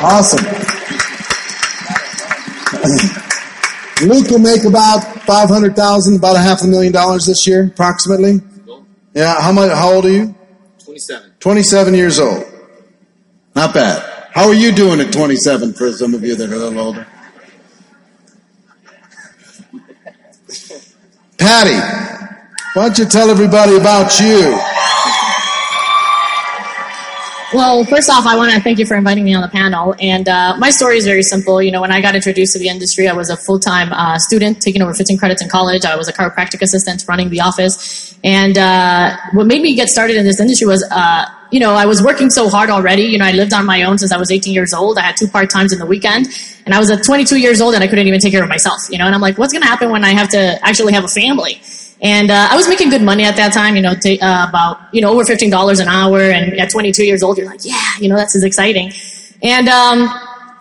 Awesome. 0.00 0.44
Luke 4.02 4.28
will 4.28 4.38
make 4.40 4.64
about 4.64 5.00
five 5.22 5.48
hundred 5.48 5.76
thousand, 5.76 6.16
about 6.16 6.36
a 6.36 6.40
half 6.40 6.62
a 6.62 6.66
million 6.66 6.92
dollars 6.92 7.26
this 7.26 7.46
year, 7.46 7.66
approximately. 7.66 8.40
Yeah. 9.14 9.40
How 9.40 9.52
much? 9.52 9.70
How 9.72 9.92
old 9.92 10.04
are 10.06 10.10
you? 10.10 10.34
Twenty-seven. 10.84 11.32
Twenty-seven 11.40 11.94
years 11.94 12.18
old. 12.18 12.44
Not 13.54 13.72
bad. 13.72 14.02
How 14.32 14.48
are 14.48 14.54
you 14.54 14.72
doing 14.72 15.00
at 15.00 15.12
twenty-seven? 15.12 15.74
For 15.74 15.92
some 15.92 16.12
of 16.14 16.24
you 16.24 16.34
that 16.34 16.50
are 16.50 16.54
a 16.54 16.58
little 16.58 16.80
older. 16.80 17.06
Patty, 21.38 21.76
why 22.74 22.86
don't 22.86 22.98
you 22.98 23.04
tell 23.04 23.30
everybody 23.30 23.76
about 23.76 24.18
you? 24.18 24.58
Well, 27.54 27.84
first 27.84 28.10
off, 28.10 28.26
I 28.26 28.36
want 28.36 28.52
to 28.52 28.60
thank 28.60 28.80
you 28.80 28.84
for 28.84 28.96
inviting 28.96 29.22
me 29.22 29.32
on 29.32 29.40
the 29.40 29.48
panel. 29.48 29.94
And 30.00 30.28
uh, 30.28 30.56
my 30.58 30.70
story 30.70 30.96
is 30.96 31.04
very 31.04 31.22
simple. 31.22 31.62
You 31.62 31.70
know, 31.70 31.80
when 31.80 31.92
I 31.92 32.00
got 32.00 32.16
introduced 32.16 32.54
to 32.54 32.58
the 32.58 32.66
industry, 32.66 33.06
I 33.06 33.12
was 33.12 33.30
a 33.30 33.36
full 33.36 33.60
time 33.60 33.92
uh, 33.92 34.18
student, 34.18 34.60
taking 34.60 34.82
over 34.82 34.92
15 34.92 35.16
credits 35.18 35.40
in 35.40 35.48
college. 35.48 35.84
I 35.84 35.94
was 35.94 36.08
a 36.08 36.12
chiropractic 36.12 36.62
assistant 36.62 37.04
running 37.06 37.30
the 37.30 37.42
office. 37.42 38.18
And 38.24 38.58
uh, 38.58 39.16
what 39.34 39.46
made 39.46 39.62
me 39.62 39.76
get 39.76 39.88
started 39.88 40.16
in 40.16 40.24
this 40.24 40.40
industry 40.40 40.66
was, 40.66 40.82
uh, 40.90 41.26
you 41.52 41.60
know, 41.60 41.74
I 41.74 41.86
was 41.86 42.02
working 42.02 42.28
so 42.28 42.48
hard 42.48 42.70
already. 42.70 43.04
You 43.04 43.18
know, 43.18 43.24
I 43.24 43.30
lived 43.30 43.52
on 43.52 43.64
my 43.66 43.84
own 43.84 43.98
since 43.98 44.10
I 44.10 44.16
was 44.16 44.32
18 44.32 44.52
years 44.52 44.74
old. 44.74 44.98
I 44.98 45.02
had 45.02 45.16
two 45.16 45.28
part 45.28 45.48
times 45.48 45.72
in 45.72 45.78
the 45.78 45.86
weekend. 45.86 46.26
And 46.66 46.74
I 46.74 46.80
was 46.80 46.90
at 46.90 47.04
22 47.04 47.38
years 47.38 47.60
old 47.60 47.76
and 47.76 47.84
I 47.84 47.86
couldn't 47.86 48.08
even 48.08 48.18
take 48.18 48.32
care 48.32 48.42
of 48.42 48.48
myself, 48.48 48.80
you 48.90 48.98
know, 48.98 49.06
and 49.06 49.14
I'm 49.14 49.20
like, 49.20 49.38
what's 49.38 49.52
going 49.52 49.62
to 49.62 49.68
happen 49.68 49.90
when 49.90 50.02
I 50.02 50.10
have 50.10 50.30
to 50.30 50.58
actually 50.66 50.94
have 50.94 51.04
a 51.04 51.08
family? 51.08 51.60
And 52.02 52.30
uh, 52.30 52.48
I 52.50 52.56
was 52.56 52.68
making 52.68 52.90
good 52.90 53.02
money 53.02 53.24
at 53.24 53.36
that 53.36 53.52
time, 53.52 53.76
you 53.76 53.82
know, 53.82 53.94
t- 53.94 54.20
uh, 54.20 54.48
about 54.48 54.92
you 54.92 55.00
know 55.00 55.12
over 55.12 55.24
fifteen 55.24 55.50
dollars 55.50 55.78
an 55.80 55.88
hour. 55.88 56.20
And 56.20 56.58
at 56.58 56.70
22 56.70 57.04
years 57.04 57.22
old, 57.22 57.38
you're 57.38 57.46
like, 57.46 57.64
yeah, 57.64 57.90
you 57.98 58.08
know, 58.08 58.16
that's 58.16 58.34
as 58.36 58.44
exciting. 58.44 58.92
And 59.42 59.68
um, 59.68 60.08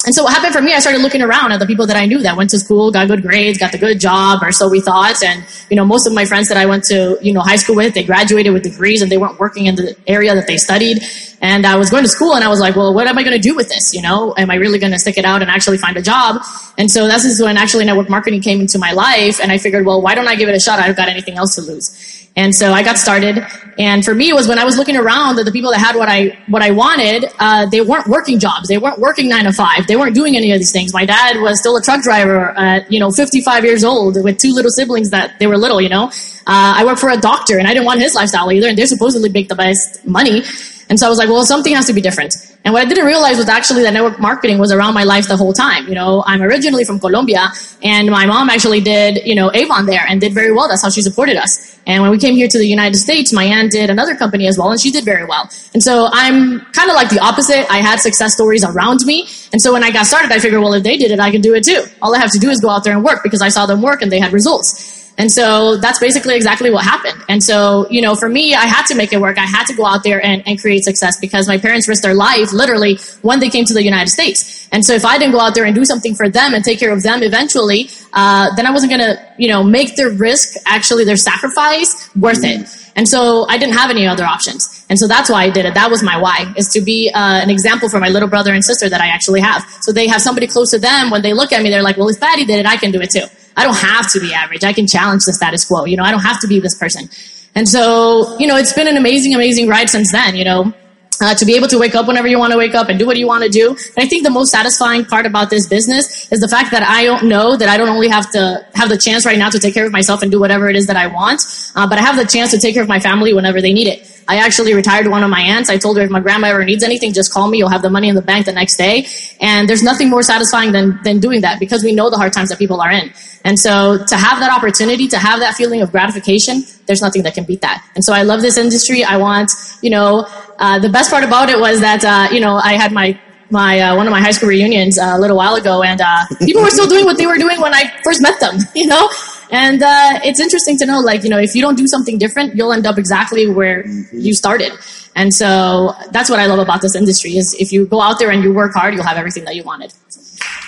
and 0.05 0.13
so 0.13 0.23
what 0.23 0.33
happened 0.33 0.53
for 0.53 0.61
me, 0.61 0.73
I 0.73 0.79
started 0.79 1.01
looking 1.01 1.21
around 1.21 1.53
at 1.53 1.59
the 1.59 1.65
people 1.65 1.87
that 1.87 1.95
I 1.95 2.05
knew 2.05 2.21
that 2.23 2.35
went 2.35 2.49
to 2.49 2.59
school, 2.59 2.91
got 2.91 3.07
good 3.07 3.21
grades, 3.21 3.57
got 3.57 3.71
the 3.71 3.77
good 3.77 3.99
job, 3.99 4.43
or 4.43 4.51
so 4.51 4.67
we 4.67 4.81
thought. 4.81 5.23
And, 5.23 5.45
you 5.69 5.77
know, 5.77 5.85
most 5.85 6.05
of 6.05 6.13
my 6.13 6.25
friends 6.25 6.49
that 6.49 6.57
I 6.57 6.65
went 6.65 6.83
to, 6.85 7.17
you 7.21 7.31
know, 7.31 7.39
high 7.39 7.55
school 7.55 7.75
with, 7.75 7.93
they 7.93 8.03
graduated 8.03 8.51
with 8.51 8.63
degrees 8.63 9.01
and 9.01 9.09
they 9.11 9.17
weren't 9.17 9.39
working 9.39 9.67
in 9.67 9.75
the 9.75 9.95
area 10.05 10.35
that 10.35 10.45
they 10.45 10.57
studied. 10.57 11.03
And 11.41 11.65
I 11.65 11.77
was 11.77 11.89
going 11.89 12.03
to 12.03 12.09
school 12.09 12.35
and 12.35 12.43
I 12.43 12.49
was 12.49 12.59
like, 12.59 12.75
well, 12.75 12.93
what 12.93 13.07
am 13.07 13.17
I 13.17 13.23
going 13.23 13.35
to 13.35 13.41
do 13.41 13.55
with 13.55 13.69
this? 13.69 13.93
You 13.93 14.01
know, 14.01 14.33
am 14.37 14.49
I 14.49 14.55
really 14.55 14.79
going 14.79 14.91
to 14.91 14.99
stick 14.99 15.17
it 15.17 15.25
out 15.25 15.41
and 15.41 15.49
actually 15.49 15.77
find 15.77 15.95
a 15.95 16.01
job? 16.01 16.41
And 16.77 16.91
so 16.91 17.07
that's 17.07 17.41
when 17.41 17.57
actually 17.57 17.85
network 17.85 18.09
marketing 18.09 18.41
came 18.41 18.59
into 18.59 18.79
my 18.79 18.91
life. 18.91 19.39
And 19.39 19.51
I 19.51 19.57
figured, 19.57 19.85
well, 19.85 20.01
why 20.01 20.15
don't 20.15 20.27
I 20.27 20.35
give 20.35 20.49
it 20.49 20.55
a 20.55 20.59
shot? 20.59 20.79
I've 20.79 20.95
got 20.97 21.07
anything 21.07 21.37
else 21.37 21.55
to 21.55 21.61
lose. 21.61 22.12
And 22.35 22.55
so 22.55 22.73
I 22.73 22.81
got 22.81 22.97
started. 22.97 23.45
And 23.77 24.03
for 24.03 24.15
me, 24.15 24.29
it 24.29 24.33
was 24.33 24.47
when 24.47 24.57
I 24.57 24.65
was 24.65 24.77
looking 24.77 24.97
around 24.97 25.35
that 25.35 25.43
the 25.43 25.51
people 25.51 25.71
that 25.71 25.79
had 25.79 25.95
what 25.95 26.09
I 26.09 26.37
what 26.47 26.63
I 26.63 26.71
wanted, 26.71 27.25
uh, 27.39 27.67
they 27.67 27.81
weren't 27.81 28.07
working 28.07 28.39
jobs. 28.39 28.67
They 28.67 28.77
weren't 28.77 28.99
working 28.99 29.29
nine 29.29 29.45
to 29.45 29.53
five. 29.53 29.85
They 29.87 29.95
weren't 29.95 30.15
doing 30.15 30.35
any 30.35 30.51
of 30.51 30.59
these 30.59 30.71
things. 30.71 30.93
My 30.93 31.05
dad 31.05 31.41
was 31.41 31.59
still 31.59 31.75
a 31.77 31.81
truck 31.81 32.01
driver 32.01 32.57
at 32.57 32.91
you 32.91 32.99
know 32.99 33.11
55 33.11 33.63
years 33.63 33.83
old 33.83 34.23
with 34.23 34.39
two 34.39 34.51
little 34.53 34.71
siblings 34.71 35.11
that 35.11 35.37
they 35.39 35.45
were 35.45 35.57
little. 35.57 35.79
You 35.79 35.89
know, 35.89 36.05
uh, 36.05 36.73
I 36.77 36.83
worked 36.85 36.99
for 36.99 37.09
a 37.09 37.17
doctor, 37.17 37.59
and 37.59 37.67
I 37.67 37.73
didn't 37.73 37.85
want 37.85 38.01
his 38.01 38.15
lifestyle 38.15 38.51
either. 38.51 38.67
And 38.67 38.77
they 38.77 38.85
supposedly 38.85 39.29
make 39.29 39.47
the 39.47 39.55
best 39.55 40.05
money. 40.05 40.43
And 40.89 40.99
so 40.99 41.05
I 41.05 41.09
was 41.09 41.17
like, 41.17 41.29
well, 41.29 41.45
something 41.45 41.73
has 41.73 41.87
to 41.87 41.93
be 41.93 42.01
different. 42.01 42.35
And 42.65 42.73
what 42.73 42.85
I 42.85 42.89
didn't 42.89 43.05
realize 43.05 43.37
was 43.37 43.49
actually 43.49 43.83
that 43.83 43.93
network 43.93 44.19
marketing 44.19 44.57
was 44.57 44.71
around 44.71 44.93
my 44.93 45.03
life 45.03 45.27
the 45.27 45.35
whole 45.35 45.53
time. 45.53 45.87
You 45.87 45.95
know, 45.95 46.23
I'm 46.25 46.41
originally 46.41 46.85
from 46.85 46.99
Colombia 46.99 47.51
and 47.81 48.09
my 48.09 48.25
mom 48.25 48.49
actually 48.49 48.79
did, 48.79 49.25
you 49.25 49.35
know, 49.35 49.51
Avon 49.53 49.85
there 49.85 50.05
and 50.07 50.21
did 50.21 50.33
very 50.33 50.53
well. 50.53 50.69
That's 50.69 50.81
how 50.81 50.89
she 50.89 51.01
supported 51.01 51.35
us. 51.35 51.77
And 51.85 52.01
when 52.01 52.11
we 52.11 52.17
came 52.17 52.35
here 52.35 52.47
to 52.47 52.57
the 52.57 52.67
United 52.67 52.97
States, 52.97 53.33
my 53.33 53.43
aunt 53.43 53.71
did 53.71 53.89
another 53.89 54.15
company 54.15 54.47
as 54.47 54.57
well 54.57 54.71
and 54.71 54.79
she 54.79 54.91
did 54.91 55.03
very 55.03 55.25
well. 55.25 55.49
And 55.73 55.83
so 55.83 56.07
I'm 56.11 56.61
kind 56.71 56.89
of 56.89 56.95
like 56.95 57.09
the 57.09 57.19
opposite. 57.19 57.69
I 57.69 57.81
had 57.81 57.99
success 57.99 58.33
stories 58.33 58.63
around 58.63 59.01
me. 59.05 59.27
And 59.51 59.61
so 59.61 59.73
when 59.73 59.83
I 59.83 59.91
got 59.91 60.05
started, 60.05 60.31
I 60.31 60.39
figured, 60.39 60.61
well, 60.61 60.73
if 60.73 60.83
they 60.83 60.95
did 60.95 61.11
it, 61.11 61.19
I 61.19 61.31
can 61.31 61.41
do 61.41 61.53
it 61.53 61.65
too. 61.65 61.83
All 62.01 62.15
I 62.15 62.19
have 62.19 62.31
to 62.31 62.39
do 62.39 62.49
is 62.49 62.61
go 62.61 62.69
out 62.69 62.85
there 62.85 62.93
and 62.93 63.03
work 63.03 63.23
because 63.23 63.41
I 63.41 63.49
saw 63.49 63.65
them 63.65 63.81
work 63.81 64.01
and 64.01 64.09
they 64.11 64.19
had 64.19 64.31
results. 64.31 65.02
And 65.17 65.31
so 65.31 65.77
that's 65.77 65.99
basically 65.99 66.35
exactly 66.35 66.71
what 66.71 66.83
happened. 66.83 67.23
And 67.29 67.43
so, 67.43 67.87
you 67.89 68.01
know, 68.01 68.15
for 68.15 68.27
me, 68.27 68.55
I 68.55 68.65
had 68.65 68.85
to 68.87 68.95
make 68.95 69.13
it 69.13 69.21
work. 69.21 69.37
I 69.37 69.45
had 69.45 69.65
to 69.65 69.75
go 69.75 69.85
out 69.85 70.03
there 70.03 70.23
and, 70.23 70.41
and 70.47 70.59
create 70.59 70.83
success 70.83 71.19
because 71.19 71.47
my 71.47 71.57
parents 71.57 71.87
risked 71.87 72.03
their 72.03 72.15
life 72.15 72.51
literally 72.51 72.97
when 73.21 73.39
they 73.39 73.49
came 73.49 73.65
to 73.65 73.73
the 73.73 73.83
United 73.83 74.09
States. 74.09 74.67
And 74.71 74.83
so 74.83 74.93
if 74.93 75.05
I 75.05 75.19
didn't 75.19 75.33
go 75.33 75.39
out 75.39 75.53
there 75.53 75.65
and 75.65 75.75
do 75.75 75.85
something 75.85 76.15
for 76.15 76.29
them 76.29 76.55
and 76.55 76.63
take 76.63 76.79
care 76.79 76.91
of 76.91 77.03
them 77.03 77.21
eventually, 77.21 77.89
uh, 78.11 78.55
then 78.55 78.65
I 78.65 78.71
wasn't 78.71 78.91
going 78.91 79.01
to, 79.01 79.33
you 79.37 79.49
know, 79.49 79.63
make 79.63 79.95
their 79.95 80.09
risk, 80.09 80.55
actually 80.65 81.05
their 81.05 81.15
sacrifice 81.15 82.09
worth 82.15 82.43
it. 82.43 82.67
And 82.95 83.07
so 83.07 83.47
I 83.47 83.57
didn't 83.57 83.75
have 83.75 83.91
any 83.91 84.07
other 84.07 84.23
options. 84.23 84.85
And 84.89 84.97
so 84.97 85.07
that's 85.07 85.29
why 85.29 85.43
I 85.43 85.49
did 85.49 85.65
it. 85.65 85.73
That 85.75 85.89
was 85.89 86.03
my 86.03 86.17
why, 86.19 86.53
is 86.57 86.69
to 86.69 86.81
be 86.81 87.11
uh, 87.13 87.19
an 87.19 87.49
example 87.49 87.89
for 87.89 87.99
my 87.99 88.09
little 88.09 88.29
brother 88.29 88.53
and 88.53 88.63
sister 88.63 88.89
that 88.89 89.01
I 89.01 89.07
actually 89.07 89.41
have. 89.41 89.63
So 89.81 89.91
they 89.91 90.07
have 90.07 90.21
somebody 90.21 90.47
close 90.47 90.71
to 90.71 90.79
them. 90.79 91.11
When 91.11 91.21
they 91.21 91.33
look 91.33 91.51
at 91.51 91.61
me, 91.61 91.69
they're 91.69 91.83
like, 91.83 91.97
well, 91.97 92.09
if 92.09 92.19
Patty 92.19 92.45
did 92.45 92.59
it, 92.59 92.65
I 92.65 92.77
can 92.77 92.91
do 92.91 93.01
it 93.01 93.09
too. 93.11 93.25
I 93.55 93.63
don't 93.63 93.77
have 93.77 94.11
to 94.13 94.19
be 94.19 94.33
average. 94.33 94.63
I 94.63 94.73
can 94.73 94.87
challenge 94.87 95.23
the 95.25 95.33
status 95.33 95.65
quo. 95.65 95.85
You 95.85 95.97
know, 95.97 96.03
I 96.03 96.11
don't 96.11 96.21
have 96.21 96.39
to 96.41 96.47
be 96.47 96.59
this 96.59 96.75
person. 96.77 97.09
And 97.55 97.67
so, 97.67 98.37
you 98.39 98.47
know, 98.47 98.57
it's 98.57 98.73
been 98.73 98.87
an 98.87 98.97
amazing, 98.97 99.35
amazing 99.35 99.67
ride 99.67 99.89
since 99.89 100.11
then, 100.11 100.35
you 100.35 100.45
know. 100.45 100.73
Uh, 101.21 101.33
to 101.35 101.45
be 101.45 101.55
able 101.55 101.67
to 101.67 101.77
wake 101.77 101.93
up 101.93 102.07
whenever 102.07 102.27
you 102.27 102.39
want 102.39 102.51
to 102.51 102.57
wake 102.57 102.73
up 102.73 102.89
and 102.89 102.97
do 102.97 103.05
what 103.05 103.15
you 103.15 103.27
want 103.27 103.43
to 103.43 103.49
do. 103.49 103.69
And 103.69 104.03
I 104.03 104.07
think 104.07 104.23
the 104.23 104.31
most 104.31 104.51
satisfying 104.51 105.05
part 105.05 105.27
about 105.27 105.49
this 105.51 105.67
business 105.67 106.29
is 106.31 106.39
the 106.39 106.47
fact 106.47 106.71
that 106.71 106.81
I 106.81 107.05
don't 107.05 107.29
know 107.29 107.55
that 107.55 107.69
I 107.69 107.77
don't 107.77 107.87
only 107.87 108.09
have 108.09 108.29
to 108.31 108.65
have 108.73 108.89
the 108.89 108.97
chance 108.97 109.23
right 109.25 109.37
now 109.37 109.49
to 109.49 109.59
take 109.59 109.75
care 109.75 109.85
of 109.85 109.91
myself 109.91 110.23
and 110.23 110.31
do 110.31 110.39
whatever 110.39 110.69
it 110.69 110.75
is 110.75 110.87
that 110.87 110.97
I 110.97 111.07
want, 111.07 111.41
uh, 111.75 111.87
but 111.87 111.99
I 111.99 112.01
have 112.01 112.17
the 112.17 112.25
chance 112.25 112.51
to 112.51 112.59
take 112.59 112.73
care 112.73 112.81
of 112.81 112.89
my 112.89 112.99
family 112.99 113.31
whenever 113.31 113.61
they 113.61 113.73
need 113.73 113.87
it. 113.87 114.12
I 114.27 114.37
actually 114.37 114.73
retired 114.73 115.07
one 115.07 115.23
of 115.23 115.29
my 115.29 115.41
aunts. 115.41 115.69
I 115.69 115.77
told 115.77 115.97
her 115.97 116.03
if 116.03 116.09
my 116.09 116.19
grandma 116.19 116.47
ever 116.47 116.63
needs 116.63 116.83
anything, 116.83 117.13
just 117.13 117.33
call 117.33 117.47
me. 117.47 117.57
You'll 117.57 117.69
have 117.69 117.81
the 117.81 117.89
money 117.89 118.09
in 118.09 118.15
the 118.15 118.21
bank 118.21 118.45
the 118.45 118.53
next 118.53 118.77
day. 118.77 119.07
And 119.41 119.67
there's 119.67 119.83
nothing 119.83 120.09
more 120.09 120.23
satisfying 120.23 120.71
than, 120.71 120.99
than 121.03 121.19
doing 121.19 121.41
that 121.41 121.59
because 121.59 121.83
we 121.83 121.93
know 121.93 122.09
the 122.09 122.17
hard 122.17 122.33
times 122.33 122.49
that 122.49 122.59
people 122.59 122.81
are 122.81 122.91
in. 122.91 123.11
And 123.45 123.59
so 123.59 124.03
to 124.05 124.15
have 124.15 124.39
that 124.39 124.55
opportunity, 124.55 125.07
to 125.09 125.17
have 125.17 125.39
that 125.39 125.55
feeling 125.55 125.81
of 125.81 125.91
gratification, 125.91 126.63
there's 126.85 127.01
nothing 127.01 127.23
that 127.23 127.33
can 127.33 127.43
beat 127.43 127.61
that. 127.61 127.85
And 127.95 128.03
so 128.03 128.13
I 128.13 128.23
love 128.23 128.41
this 128.41 128.57
industry. 128.57 129.03
I 129.03 129.17
want, 129.17 129.51
you 129.81 129.89
know, 129.89 130.25
uh, 130.59 130.79
the 130.79 130.89
best 130.89 131.11
part 131.11 131.23
about 131.23 131.49
it 131.49 131.59
was 131.59 131.81
that, 131.81 132.05
uh, 132.05 132.33
you 132.33 132.39
know, 132.39 132.55
I 132.55 132.73
had 132.73 132.91
my 132.93 133.19
my 133.53 133.79
uh, 133.79 133.95
one 133.95 134.07
of 134.07 134.11
my 134.11 134.19
high 134.19 134.31
school 134.31 134.49
reunions 134.49 134.97
uh, 134.97 135.13
a 135.15 135.19
little 135.19 135.37
while 135.37 135.55
ago, 135.55 135.83
and 135.83 136.01
uh, 136.01 136.25
people 136.39 136.61
were 136.61 136.71
still 136.71 136.87
doing 136.87 137.05
what 137.05 137.17
they 137.17 137.27
were 137.27 137.37
doing 137.37 137.61
when 137.61 137.73
I 137.73 137.93
first 138.03 138.21
met 138.21 138.39
them. 138.39 138.57
You 138.75 138.87
know, 138.87 139.07
and 139.53 139.83
uh, 139.83 140.19
it's 140.25 140.39
interesting 140.39 140.79
to 140.79 140.87
know, 140.87 140.99
like, 140.99 141.23
you 141.23 141.29
know, 141.29 141.37
if 141.37 141.53
you 141.53 141.61
don't 141.61 141.77
do 141.77 141.85
something 141.85 142.17
different, 142.17 142.55
you'll 142.55 142.73
end 142.73 142.87
up 142.87 142.97
exactly 142.97 143.47
where 143.47 143.85
you 144.11 144.33
started. 144.33 144.71
And 145.15 145.31
so 145.31 145.93
that's 146.09 146.27
what 146.27 146.39
I 146.39 146.47
love 146.47 146.57
about 146.57 146.81
this 146.81 146.95
industry 146.95 147.37
is 147.37 147.53
if 147.59 147.71
you 147.71 147.85
go 147.85 148.01
out 148.01 148.17
there 148.17 148.31
and 148.31 148.43
you 148.43 148.51
work 148.51 148.73
hard, 148.73 148.95
you'll 148.95 149.03
have 149.03 149.15
everything 149.15 149.45
that 149.45 149.55
you 149.55 149.61
wanted. 149.61 149.93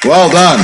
Well 0.04 0.30
done. 0.30 0.60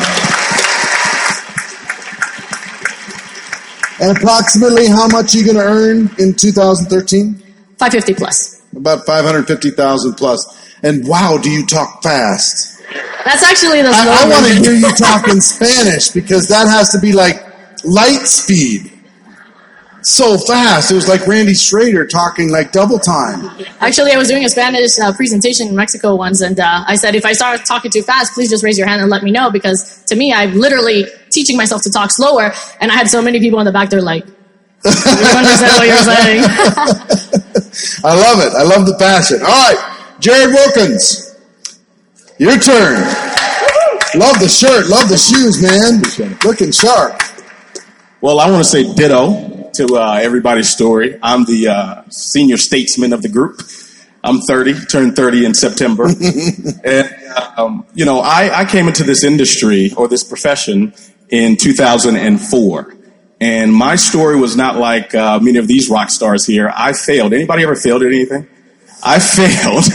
And 4.00 4.16
approximately 4.16 4.88
how 4.88 5.08
much 5.08 5.34
are 5.34 5.40
you 5.40 5.46
going 5.46 5.58
to 5.58 5.64
earn 5.64 6.12
in 6.20 6.36
2013? 6.36 7.34
550 7.80 8.14
plus. 8.14 8.62
About 8.76 9.04
550,000 9.08 10.14
plus. 10.14 10.78
And 10.84 11.08
wow, 11.08 11.40
do 11.42 11.50
you 11.50 11.66
talk 11.66 12.04
fast? 12.04 12.84
That's 13.26 13.42
actually 13.42 13.82
the 13.82 13.90
I, 13.90 14.26
I 14.26 14.30
want 14.30 14.46
to 14.46 14.54
hear 14.62 14.74
you 14.74 14.92
talk 14.96 15.28
in 15.28 15.42
Spanish 15.42 16.10
because 16.10 16.48
that 16.50 16.68
has 16.68 16.92
to 16.92 17.00
be 17.00 17.14
like 17.14 17.51
light 17.84 18.26
speed. 18.28 18.92
so 20.04 20.38
fast. 20.38 20.90
It 20.92 20.96
was 20.96 21.08
like 21.08 21.28
Randy 21.28 21.54
Schrader 21.54 22.08
talking 22.08 22.50
like 22.50 22.72
double 22.72 22.98
time. 23.00 23.52
Actually, 23.80 24.12
I 24.14 24.18
was 24.18 24.28
doing 24.28 24.44
a 24.44 24.50
Spanish 24.50 24.98
uh, 25.00 25.14
presentation 25.14 25.68
in 25.68 25.76
Mexico 25.76 26.16
once, 26.16 26.42
and 26.42 26.60
uh, 26.60 26.84
I 26.88 26.96
said, 26.96 27.14
if 27.16 27.24
I 27.26 27.34
start 27.34 27.66
talking 27.66 27.92
too 27.92 28.02
fast, 28.02 28.34
please 28.34 28.50
just 28.50 28.64
raise 28.64 28.78
your 28.80 28.88
hand 28.88 29.02
and 29.02 29.12
let 29.12 29.22
me 29.24 29.32
know, 29.32 29.52
because 29.52 30.04
to 30.06 30.16
me, 30.16 30.34
I'm 30.34 30.54
literally 30.56 31.06
teaching 31.30 31.56
myself 31.56 31.84
to 31.84 31.92
talk 31.92 32.10
slower, 32.12 32.52
and 32.80 32.92
I 32.92 32.96
had 32.96 33.10
so 33.10 33.22
many 33.22 33.40
people 33.40 33.60
in 33.60 33.66
the 33.66 33.72
back, 33.72 33.90
they're 33.92 34.02
like, 34.02 34.26
you 34.26 34.92
understand 34.92 35.74
what 35.78 35.88
you're 35.88 35.98
saying. 35.98 36.44
I 38.04 38.16
love 38.16 38.40
it. 38.42 38.54
I 38.58 38.64
love 38.64 38.88
the 38.88 38.96
passion. 38.98 39.38
All 39.42 39.48
right, 39.48 40.18
Jared 40.20 40.50
Wilkins, 40.54 41.38
your 42.40 42.58
turn. 42.58 42.98
Love 44.16 44.40
the 44.40 44.50
shirt. 44.50 44.88
Love 44.90 45.08
the 45.08 45.18
shoes, 45.18 45.62
man. 45.62 46.02
Looking 46.44 46.72
sharp. 46.72 47.22
Well, 48.22 48.40
I 48.40 48.52
want 48.52 48.64
to 48.64 48.70
say 48.70 48.84
ditto 48.94 49.72
to 49.74 49.96
uh, 49.96 50.20
everybody's 50.22 50.70
story. 50.70 51.18
I'm 51.24 51.44
the 51.46 51.70
uh, 51.70 52.04
senior 52.10 52.58
statesman 52.58 53.14
of 53.14 53.24
the 53.24 53.30
group. 53.30 53.62
I'm 54.24 54.42
30, 54.42 54.86
turned 54.86 55.16
30 55.16 55.46
in 55.46 55.54
September. 55.56 56.06
and, 56.84 57.16
um, 57.58 57.84
you 57.96 58.06
know, 58.06 58.20
I, 58.20 58.60
I 58.60 58.66
came 58.66 58.88
into 58.88 59.04
this 59.04 59.24
industry 59.24 59.92
or 59.98 60.08
this 60.08 60.24
profession 60.24 60.94
in 61.30 61.58
2004. 61.58 62.96
And 63.40 63.74
my 63.74 63.96
story 63.96 64.40
was 64.40 64.56
not 64.56 64.76
like 64.78 65.16
uh, 65.16 65.40
many 65.40 65.58
of 65.58 65.68
these 65.68 65.90
rock 65.90 66.12
stars 66.12 66.46
here. 66.46 66.72
I 66.72 66.94
failed. 66.94 67.34
Anybody 67.34 67.64
ever 67.64 67.76
failed 67.76 68.04
at 68.04 68.10
anything? 68.10 68.48
I 69.04 69.18
failed. 69.20 69.86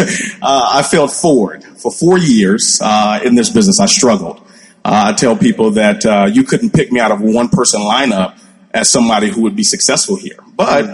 uh, 0.42 0.70
I 0.72 0.82
failed 0.82 1.12
forward 1.12 1.62
for 1.62 1.92
four 1.92 2.18
years 2.18 2.80
uh, 2.82 3.20
in 3.24 3.36
this 3.36 3.50
business. 3.50 3.78
I 3.78 3.86
struggled. 3.86 4.42
Uh, 4.86 5.06
I 5.08 5.14
tell 5.14 5.36
people 5.36 5.72
that 5.72 6.06
uh, 6.06 6.28
you 6.32 6.44
couldn't 6.44 6.70
pick 6.70 6.92
me 6.92 7.00
out 7.00 7.10
of 7.10 7.20
one 7.20 7.48
person 7.48 7.80
lineup 7.80 8.38
as 8.72 8.88
somebody 8.88 9.28
who 9.28 9.42
would 9.42 9.56
be 9.56 9.64
successful 9.64 10.14
here. 10.14 10.38
But 10.54 10.84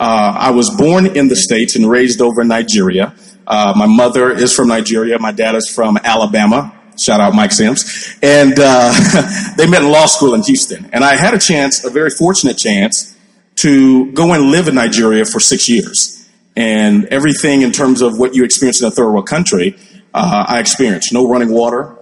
uh, 0.00 0.36
I 0.38 0.52
was 0.52 0.70
born 0.70 1.04
in 1.04 1.28
the 1.28 1.36
States 1.36 1.76
and 1.76 1.86
raised 1.90 2.22
over 2.22 2.40
in 2.40 2.48
Nigeria. 2.48 3.14
Uh, 3.46 3.74
my 3.76 3.84
mother 3.84 4.30
is 4.30 4.56
from 4.56 4.68
Nigeria. 4.68 5.18
My 5.18 5.32
dad 5.32 5.54
is 5.54 5.68
from 5.68 5.98
Alabama. 5.98 6.74
Shout 6.98 7.20
out 7.20 7.34
Mike 7.34 7.52
Sims. 7.52 8.16
And 8.22 8.54
uh, 8.56 9.52
they 9.58 9.68
met 9.68 9.82
in 9.82 9.90
law 9.90 10.06
school 10.06 10.32
in 10.32 10.42
Houston. 10.44 10.88
And 10.90 11.04
I 11.04 11.16
had 11.16 11.34
a 11.34 11.38
chance, 11.38 11.84
a 11.84 11.90
very 11.90 12.08
fortunate 12.08 12.56
chance, 12.56 13.14
to 13.56 14.12
go 14.12 14.32
and 14.32 14.44
live 14.50 14.66
in 14.66 14.76
Nigeria 14.76 15.26
for 15.26 15.40
six 15.40 15.68
years. 15.68 16.26
And 16.56 17.04
everything 17.08 17.60
in 17.60 17.72
terms 17.72 18.00
of 18.00 18.18
what 18.18 18.34
you 18.34 18.44
experience 18.44 18.80
in 18.80 18.88
a 18.88 18.90
third 18.90 19.12
world 19.12 19.26
country, 19.26 19.76
uh, 20.14 20.46
I 20.48 20.58
experienced. 20.58 21.12
No 21.12 21.28
running 21.28 21.50
water, 21.50 21.98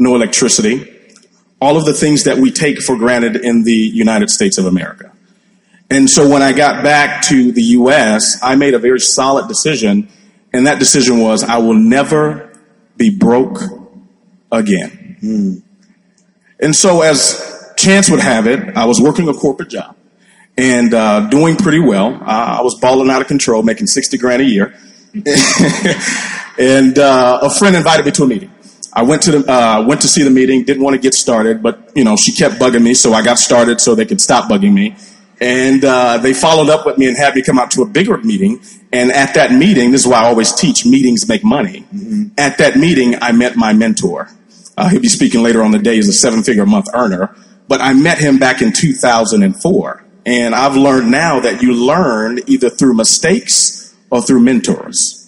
no 0.00 0.16
electricity, 0.16 0.92
all 1.60 1.76
of 1.76 1.84
the 1.84 1.92
things 1.92 2.24
that 2.24 2.38
we 2.38 2.50
take 2.50 2.80
for 2.80 2.96
granted 2.96 3.36
in 3.36 3.62
the 3.62 3.72
United 3.72 4.30
States 4.30 4.58
of 4.58 4.64
America. 4.64 5.12
And 5.90 6.08
so 6.08 6.28
when 6.28 6.40
I 6.40 6.52
got 6.52 6.82
back 6.82 7.22
to 7.24 7.52
the 7.52 7.62
U.S., 7.62 8.38
I 8.42 8.54
made 8.54 8.74
a 8.74 8.78
very 8.78 9.00
solid 9.00 9.46
decision. 9.46 10.08
And 10.52 10.66
that 10.66 10.78
decision 10.78 11.18
was 11.18 11.44
I 11.44 11.58
will 11.58 11.74
never 11.74 12.50
be 12.96 13.10
broke 13.10 13.60
again. 14.50 15.62
And 16.58 16.74
so 16.74 17.02
as 17.02 17.72
chance 17.76 18.10
would 18.10 18.20
have 18.20 18.46
it, 18.46 18.76
I 18.76 18.86
was 18.86 19.00
working 19.00 19.28
a 19.28 19.34
corporate 19.34 19.68
job 19.68 19.96
and 20.56 20.94
uh, 20.94 21.28
doing 21.28 21.56
pretty 21.56 21.80
well. 21.80 22.14
Uh, 22.14 22.58
I 22.58 22.62
was 22.62 22.78
balling 22.78 23.10
out 23.10 23.20
of 23.20 23.28
control, 23.28 23.62
making 23.62 23.86
60 23.86 24.16
grand 24.18 24.42
a 24.42 24.44
year. 24.44 24.74
and 26.58 26.98
uh, 26.98 27.40
a 27.42 27.50
friend 27.50 27.74
invited 27.74 28.06
me 28.06 28.12
to 28.12 28.22
a 28.22 28.26
meeting. 28.26 28.50
I 28.92 29.02
went 29.02 29.22
to 29.22 29.30
the 29.32 29.52
uh, 29.52 29.84
went 29.86 30.00
to 30.02 30.08
see 30.08 30.22
the 30.22 30.30
meeting. 30.30 30.64
Didn't 30.64 30.82
want 30.82 30.94
to 30.94 31.00
get 31.00 31.14
started, 31.14 31.62
but 31.62 31.92
you 31.94 32.04
know 32.04 32.16
she 32.16 32.32
kept 32.32 32.56
bugging 32.56 32.82
me, 32.82 32.94
so 32.94 33.12
I 33.12 33.22
got 33.22 33.38
started 33.38 33.80
so 33.80 33.94
they 33.94 34.06
could 34.06 34.20
stop 34.20 34.50
bugging 34.50 34.72
me. 34.72 34.96
And 35.40 35.84
uh, 35.84 36.18
they 36.18 36.34
followed 36.34 36.68
up 36.68 36.84
with 36.84 36.98
me 36.98 37.06
and 37.06 37.16
had 37.16 37.34
me 37.34 37.42
come 37.42 37.58
out 37.58 37.70
to 37.72 37.82
a 37.82 37.86
bigger 37.86 38.18
meeting. 38.18 38.60
And 38.92 39.10
at 39.12 39.34
that 39.34 39.52
meeting, 39.52 39.90
this 39.90 40.02
is 40.02 40.06
why 40.06 40.22
I 40.22 40.26
always 40.26 40.52
teach: 40.52 40.84
meetings 40.84 41.28
make 41.28 41.44
money. 41.44 41.86
At 42.36 42.58
that 42.58 42.76
meeting, 42.76 43.16
I 43.22 43.32
met 43.32 43.56
my 43.56 43.72
mentor. 43.72 44.28
Uh, 44.76 44.88
he'll 44.88 45.00
be 45.00 45.08
speaking 45.08 45.42
later 45.42 45.62
on 45.62 45.70
the 45.70 45.78
day. 45.78 45.96
He's 45.96 46.08
a 46.08 46.12
seven-figure 46.12 46.62
a 46.62 46.66
month 46.66 46.86
earner, 46.94 47.36
but 47.68 47.80
I 47.80 47.92
met 47.92 48.18
him 48.18 48.38
back 48.38 48.62
in 48.62 48.72
2004. 48.72 50.04
And 50.26 50.54
I've 50.54 50.76
learned 50.76 51.10
now 51.10 51.40
that 51.40 51.62
you 51.62 51.72
learn 51.74 52.40
either 52.46 52.70
through 52.70 52.94
mistakes 52.94 53.94
or 54.10 54.22
through 54.22 54.40
mentors. 54.40 55.26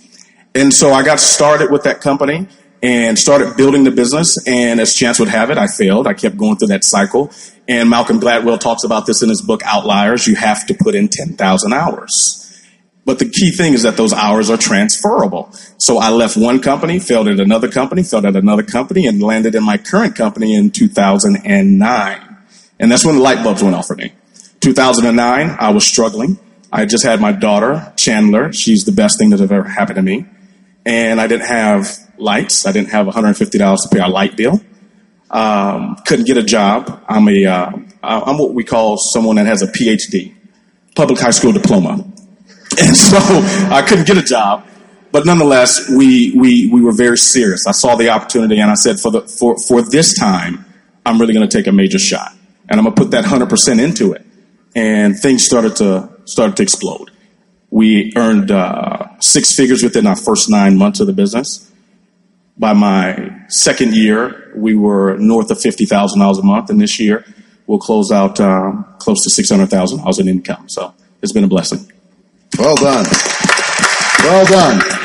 And 0.54 0.72
so 0.72 0.92
I 0.92 1.02
got 1.02 1.18
started 1.18 1.70
with 1.70 1.84
that 1.84 2.00
company 2.00 2.46
and 2.82 3.18
started 3.18 3.56
building 3.56 3.84
the 3.84 3.90
business. 3.90 4.36
And 4.46 4.80
as 4.80 4.94
chance 4.94 5.18
would 5.20 5.28
have 5.28 5.50
it, 5.50 5.58
I 5.58 5.68
failed. 5.68 6.06
I 6.06 6.14
kept 6.14 6.36
going 6.36 6.56
through 6.56 6.68
that 6.68 6.84
cycle. 6.84 7.30
And 7.68 7.88
Malcolm 7.88 8.20
Gladwell 8.20 8.58
talks 8.58 8.84
about 8.84 9.06
this 9.06 9.22
in 9.22 9.28
his 9.28 9.40
book, 9.40 9.62
Outliers. 9.64 10.26
You 10.26 10.34
have 10.34 10.66
to 10.66 10.74
put 10.74 10.94
in 10.94 11.08
10,000 11.08 11.72
hours. 11.72 12.38
But 13.04 13.18
the 13.18 13.28
key 13.28 13.50
thing 13.50 13.72
is 13.74 13.82
that 13.82 13.96
those 13.96 14.12
hours 14.12 14.48
are 14.48 14.56
transferable. 14.56 15.50
So 15.78 15.98
I 15.98 16.10
left 16.10 16.36
one 16.36 16.60
company, 16.60 16.98
failed 16.98 17.28
at 17.28 17.40
another 17.40 17.68
company, 17.68 18.02
failed 18.02 18.26
at 18.26 18.36
another 18.36 18.62
company, 18.62 19.06
and 19.06 19.22
landed 19.22 19.54
in 19.54 19.64
my 19.64 19.76
current 19.76 20.14
company 20.14 20.54
in 20.54 20.70
2009. 20.70 22.36
And 22.78 22.90
that's 22.90 23.04
when 23.04 23.16
the 23.16 23.22
light 23.22 23.42
bulbs 23.42 23.62
went 23.62 23.74
off 23.74 23.86
for 23.86 23.96
me. 23.96 24.12
2009, 24.60 25.56
I 25.58 25.70
was 25.70 25.84
struggling. 25.84 26.38
I 26.72 26.86
just 26.86 27.04
had 27.04 27.20
my 27.20 27.32
daughter, 27.32 27.92
Chandler. 27.96 28.52
She's 28.52 28.84
the 28.84 28.92
best 28.92 29.18
thing 29.18 29.30
that 29.30 29.40
ever 29.40 29.64
happened 29.64 29.96
to 29.96 30.02
me. 30.02 30.26
And 30.86 31.20
I 31.20 31.26
didn't 31.26 31.46
have 31.46 31.98
lights. 32.22 32.66
I 32.66 32.72
didn't 32.72 32.90
have 32.90 33.06
$150 33.06 33.50
to 33.50 33.88
pay 33.88 34.00
our 34.00 34.10
light 34.10 34.36
bill. 34.36 34.60
Um, 35.30 35.96
couldn't 36.06 36.26
get 36.26 36.36
a 36.36 36.42
job. 36.42 37.02
I'm 37.08 37.28
a, 37.28 37.44
uh, 37.46 37.70
I'm 38.02 38.38
what 38.38 38.54
we 38.54 38.64
call 38.64 38.98
someone 38.98 39.36
that 39.36 39.46
has 39.46 39.62
a 39.62 39.66
PhD, 39.66 40.34
public 40.94 41.18
high 41.18 41.30
school 41.30 41.52
diploma. 41.52 42.04
And 42.80 42.96
so 42.96 43.18
I 43.18 43.84
couldn't 43.86 44.06
get 44.06 44.16
a 44.16 44.22
job. 44.22 44.66
But 45.12 45.26
nonetheless, 45.26 45.90
we, 45.90 46.32
we, 46.34 46.68
we 46.68 46.80
were 46.80 46.92
very 46.92 47.18
serious. 47.18 47.66
I 47.66 47.72
saw 47.72 47.96
the 47.96 48.08
opportunity 48.08 48.58
and 48.60 48.70
I 48.70 48.74
said, 48.74 48.98
for, 48.98 49.10
the, 49.10 49.20
for, 49.20 49.58
for 49.58 49.82
this 49.82 50.18
time, 50.18 50.64
I'm 51.04 51.20
really 51.20 51.34
going 51.34 51.46
to 51.46 51.54
take 51.54 51.66
a 51.66 51.72
major 51.72 51.98
shot. 51.98 52.32
And 52.70 52.80
I'm 52.80 52.84
going 52.84 52.94
to 52.94 53.02
put 53.02 53.10
that 53.10 53.24
100% 53.26 53.78
into 53.78 54.14
it. 54.14 54.24
And 54.74 55.18
things 55.18 55.44
started 55.44 55.76
to, 55.76 56.08
started 56.24 56.56
to 56.56 56.62
explode. 56.62 57.10
We 57.68 58.14
earned 58.16 58.50
uh, 58.50 59.20
six 59.20 59.54
figures 59.54 59.82
within 59.82 60.06
our 60.06 60.16
first 60.16 60.48
nine 60.48 60.78
months 60.78 61.00
of 61.00 61.06
the 61.06 61.12
business. 61.12 61.70
By 62.58 62.74
my 62.74 63.44
second 63.48 63.94
year, 63.94 64.52
we 64.54 64.74
were 64.74 65.16
north 65.16 65.50
of 65.50 65.58
$50,000 65.58 66.38
a 66.38 66.42
month. 66.42 66.70
And 66.70 66.80
this 66.80 67.00
year, 67.00 67.24
we'll 67.66 67.78
close 67.78 68.12
out 68.12 68.40
um, 68.40 68.86
close 68.98 69.24
to 69.24 69.42
$600,000 69.42 70.20
in 70.20 70.28
income. 70.28 70.68
So 70.68 70.94
it's 71.22 71.32
been 71.32 71.44
a 71.44 71.48
blessing. 71.48 71.90
Well 72.58 72.76
done. 72.76 73.06
Well 74.24 74.46
done. 74.46 75.02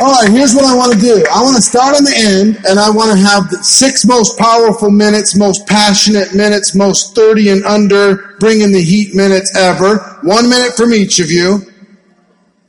All 0.00 0.10
right, 0.10 0.32
here's 0.32 0.54
what 0.54 0.64
I 0.64 0.74
want 0.74 0.92
to 0.94 0.98
do. 0.98 1.24
I 1.32 1.42
want 1.42 1.54
to 1.56 1.62
start 1.62 1.96
on 1.96 2.02
the 2.02 2.12
end, 2.16 2.58
and 2.66 2.78
I 2.78 2.90
want 2.90 3.12
to 3.12 3.24
have 3.24 3.50
the 3.50 3.62
six 3.62 4.04
most 4.04 4.36
powerful 4.36 4.90
minutes, 4.90 5.36
most 5.36 5.66
passionate 5.68 6.34
minutes, 6.34 6.74
most 6.74 7.14
30 7.14 7.50
and 7.50 7.64
under, 7.64 8.34
bringing 8.40 8.72
the 8.72 8.82
heat 8.82 9.14
minutes 9.14 9.54
ever. 9.56 9.98
One 10.22 10.48
minute 10.48 10.74
from 10.74 10.92
each 10.92 11.20
of 11.20 11.30
you. 11.30 11.71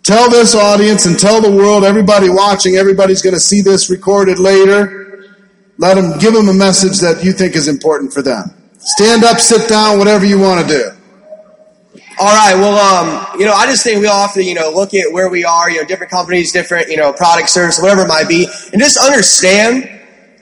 Tell 0.04 0.30
this 0.30 0.54
audience 0.54 1.06
and 1.06 1.18
tell 1.18 1.42
the 1.42 1.50
world, 1.50 1.86
everybody 1.86 2.30
watching, 2.30 2.76
everybody's 2.76 3.22
going 3.22 3.36
to 3.36 3.40
see 3.40 3.62
this 3.62 3.90
recorded 3.90 4.38
later. 4.38 5.26
Let 5.78 5.96
them, 5.96 6.20
give 6.20 6.34
them 6.34 6.50
a 6.50 6.54
message 6.54 7.00
that 7.00 7.24
you 7.24 7.32
think 7.32 7.56
is 7.56 7.70
important 7.70 8.14
for 8.14 8.22
them. 8.22 8.54
Stand 8.78 9.24
up, 9.24 9.40
sit 9.40 9.70
down, 9.70 9.98
whatever 9.98 10.26
you 10.26 10.38
want 10.38 10.68
to 10.68 10.68
do. 10.68 10.92
All 12.20 12.36
right. 12.36 12.54
Well, 12.54 12.78
um, 12.78 13.40
you 13.40 13.46
know, 13.46 13.54
I 13.54 13.66
just 13.66 13.84
think 13.84 14.02
we 14.02 14.08
all 14.08 14.22
have 14.28 14.34
to, 14.34 14.44
you 14.44 14.54
know, 14.54 14.70
look 14.72 14.94
at 14.94 15.12
where 15.12 15.30
we 15.30 15.46
are, 15.46 15.70
you 15.70 15.82
know, 15.82 15.88
different 15.88 16.12
companies, 16.12 16.52
different, 16.52 16.90
you 16.90 16.98
know, 16.98 17.14
product, 17.14 17.50
service, 17.50 17.80
whatever 17.82 18.02
it 18.02 18.08
might 18.08 18.28
be, 18.28 18.46
and 18.74 18.82
just 18.82 18.98
understand, 18.98 19.90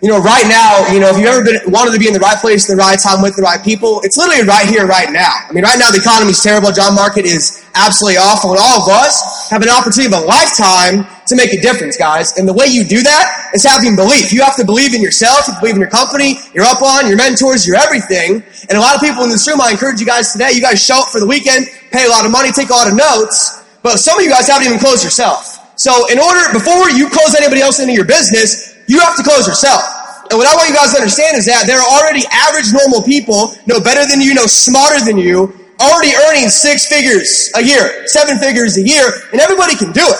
you 0.01 0.09
know, 0.09 0.17
right 0.17 0.49
now, 0.49 0.89
you 0.89 0.99
know, 0.99 1.13
if 1.13 1.17
you've 1.21 1.29
ever 1.29 1.45
been 1.45 1.61
wanted 1.69 1.93
to 1.93 2.01
be 2.01 2.09
in 2.09 2.13
the 2.17 2.19
right 2.19 2.41
place 2.41 2.65
the 2.65 2.75
right 2.75 2.97
time 2.97 3.21
with 3.21 3.37
the 3.37 3.45
right 3.45 3.61
people, 3.61 4.01
it's 4.01 4.17
literally 4.17 4.41
right 4.41 4.65
here, 4.65 4.89
right 4.89 5.13
now. 5.13 5.29
I 5.29 5.53
mean, 5.53 5.63
right 5.63 5.77
now 5.77 5.93
the 5.93 6.01
economy's 6.01 6.41
terrible, 6.41 6.73
job 6.73 6.97
market 6.97 7.29
is 7.29 7.61
absolutely 7.77 8.17
awful, 8.17 8.57
and 8.57 8.59
all 8.59 8.81
of 8.81 8.89
us 8.89 9.21
have 9.53 9.61
an 9.61 9.69
opportunity 9.69 10.09
of 10.09 10.17
a 10.17 10.25
lifetime 10.25 11.05
to 11.29 11.37
make 11.37 11.53
a 11.53 11.61
difference, 11.61 12.01
guys. 12.01 12.33
And 12.33 12.49
the 12.49 12.53
way 12.57 12.65
you 12.65 12.81
do 12.81 13.05
that 13.05 13.53
is 13.53 13.61
having 13.61 13.95
belief. 13.95 14.33
You 14.33 14.41
have 14.41 14.57
to 14.57 14.65
believe 14.65 14.97
in 14.97 15.05
yourself, 15.05 15.45
you 15.45 15.53
believe 15.61 15.77
in 15.77 15.81
your 15.85 15.93
company, 15.93 16.41
you're 16.57 16.65
up 16.65 16.81
on, 16.81 17.05
your 17.05 17.15
mentors, 17.15 17.69
your 17.69 17.77
everything. 17.77 18.41
And 18.69 18.73
a 18.73 18.81
lot 18.81 18.97
of 18.97 19.05
people 19.05 19.21
in 19.23 19.29
this 19.29 19.45
room, 19.45 19.61
I 19.61 19.69
encourage 19.69 20.01
you 20.01 20.09
guys 20.09 20.33
today, 20.33 20.51
you 20.57 20.65
guys 20.65 20.81
show 20.81 21.05
up 21.05 21.13
for 21.13 21.21
the 21.21 21.29
weekend, 21.29 21.69
pay 21.93 22.05
a 22.05 22.09
lot 22.09 22.25
of 22.25 22.33
money, 22.33 22.49
take 22.49 22.73
a 22.73 22.75
lot 22.75 22.89
of 22.89 22.97
notes, 22.97 23.61
but 23.85 24.01
some 24.01 24.17
of 24.17 24.25
you 24.25 24.33
guys 24.33 24.49
haven't 24.49 24.65
even 24.65 24.81
closed 24.81 25.05
yourself. 25.05 25.61
So 25.77 26.09
in 26.09 26.17
order, 26.19 26.41
before 26.53 26.89
you 26.89 27.09
close 27.09 27.33
anybody 27.37 27.61
else 27.61 27.79
into 27.79 27.93
your 27.93 28.05
business, 28.05 28.70
you 28.91 28.99
have 28.99 29.15
to 29.15 29.23
close 29.23 29.47
yourself. 29.47 29.79
And 30.27 30.35
what 30.35 30.47
I 30.47 30.55
want 30.59 30.67
you 30.67 30.75
guys 30.75 30.91
to 30.91 30.99
understand 30.99 31.39
is 31.39 31.47
that 31.47 31.63
there 31.63 31.79
are 31.79 31.89
already 31.95 32.27
average 32.27 32.75
normal 32.75 32.99
people, 32.99 33.55
know 33.67 33.79
better 33.79 34.03
than 34.03 34.19
you, 34.19 34.35
know 34.35 34.47
smarter 34.51 34.99
than 34.99 35.15
you, 35.15 35.47
already 35.79 36.11
earning 36.27 36.51
six 36.51 36.91
figures 36.91 37.51
a 37.55 37.63
year, 37.63 38.03
seven 38.07 38.35
figures 38.35 38.75
a 38.75 38.83
year, 38.83 39.07
and 39.31 39.39
everybody 39.39 39.79
can 39.79 39.95
do 39.95 40.03
it. 40.03 40.19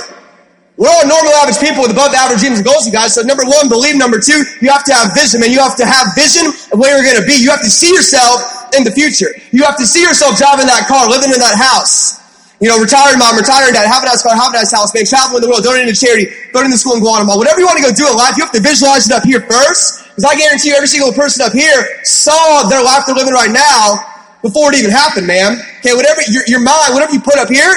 We're 0.79 0.87
all 0.87 1.03
normal 1.03 1.35
average 1.43 1.59
people 1.59 1.83
with 1.83 1.91
above 1.91 2.15
average 2.15 2.39
dreams 2.39 2.63
and 2.63 2.65
goals, 2.65 2.87
you 2.87 2.95
guys. 2.95 3.13
So 3.13 3.21
number 3.27 3.43
one, 3.43 3.67
believe. 3.67 3.99
Number 3.99 4.23
two, 4.23 4.39
you 4.63 4.71
have 4.71 4.87
to 4.87 4.95
have 4.95 5.11
vision, 5.13 5.43
and 5.43 5.51
You 5.51 5.59
have 5.59 5.75
to 5.77 5.85
have 5.85 6.15
vision 6.15 6.47
of 6.47 6.79
where 6.79 6.95
you're 6.95 7.05
going 7.05 7.19
to 7.19 7.27
be. 7.27 7.35
You 7.35 7.51
have 7.51 7.61
to 7.61 7.69
see 7.69 7.91
yourself 7.91 8.71
in 8.71 8.87
the 8.87 8.91
future. 8.91 9.35
You 9.51 9.67
have 9.67 9.77
to 9.77 9.85
see 9.85 10.01
yourself 10.01 10.39
driving 10.39 10.65
that 10.71 10.87
car, 10.87 11.11
living 11.11 11.35
in 11.35 11.43
that 11.43 11.59
house. 11.59 12.20
You 12.61 12.69
know, 12.69 12.77
retired 12.77 13.17
mom, 13.17 13.33
retired 13.33 13.73
dad, 13.73 13.89
have 13.89 14.05
a 14.05 14.05
nice 14.05 14.21
car, 14.21 14.37
have 14.37 14.53
a 14.53 14.61
nice 14.61 14.69
house, 14.69 14.93
man, 14.93 15.01
traveling 15.09 15.41
the 15.41 15.49
world, 15.49 15.65
donating 15.65 15.89
to 15.89 15.97
charity, 15.97 16.29
going 16.53 16.69
to 16.69 16.77
school 16.77 16.93
in 16.93 17.01
Guatemala. 17.01 17.33
Whatever 17.33 17.57
you 17.57 17.65
want 17.65 17.81
to 17.81 17.85
go 17.85 17.89
do 17.89 18.05
in 18.05 18.13
life, 18.13 18.37
you 18.37 18.45
have 18.45 18.53
to 18.53 18.61
visualize 18.61 19.09
it 19.09 19.13
up 19.17 19.25
here 19.25 19.41
first. 19.41 20.05
Because 20.13 20.29
I 20.29 20.37
guarantee 20.37 20.69
you, 20.69 20.77
every 20.77 20.85
single 20.85 21.09
person 21.09 21.41
up 21.41 21.57
here 21.57 22.05
saw 22.05 22.69
their 22.69 22.85
life 22.85 23.09
they're 23.09 23.17
living 23.17 23.33
right 23.33 23.49
now 23.49 23.97
before 24.45 24.69
it 24.69 24.77
even 24.77 24.93
happened, 24.93 25.25
man. 25.25 25.57
Okay, 25.81 25.97
whatever 25.97 26.21
your, 26.29 26.45
your 26.45 26.61
mind, 26.61 26.93
whatever 26.93 27.09
you 27.09 27.21
put 27.25 27.41
up 27.41 27.49
here, 27.49 27.73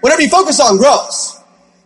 whatever 0.00 0.24
you 0.24 0.32
focus 0.32 0.64
on 0.64 0.80
grows. 0.80 1.36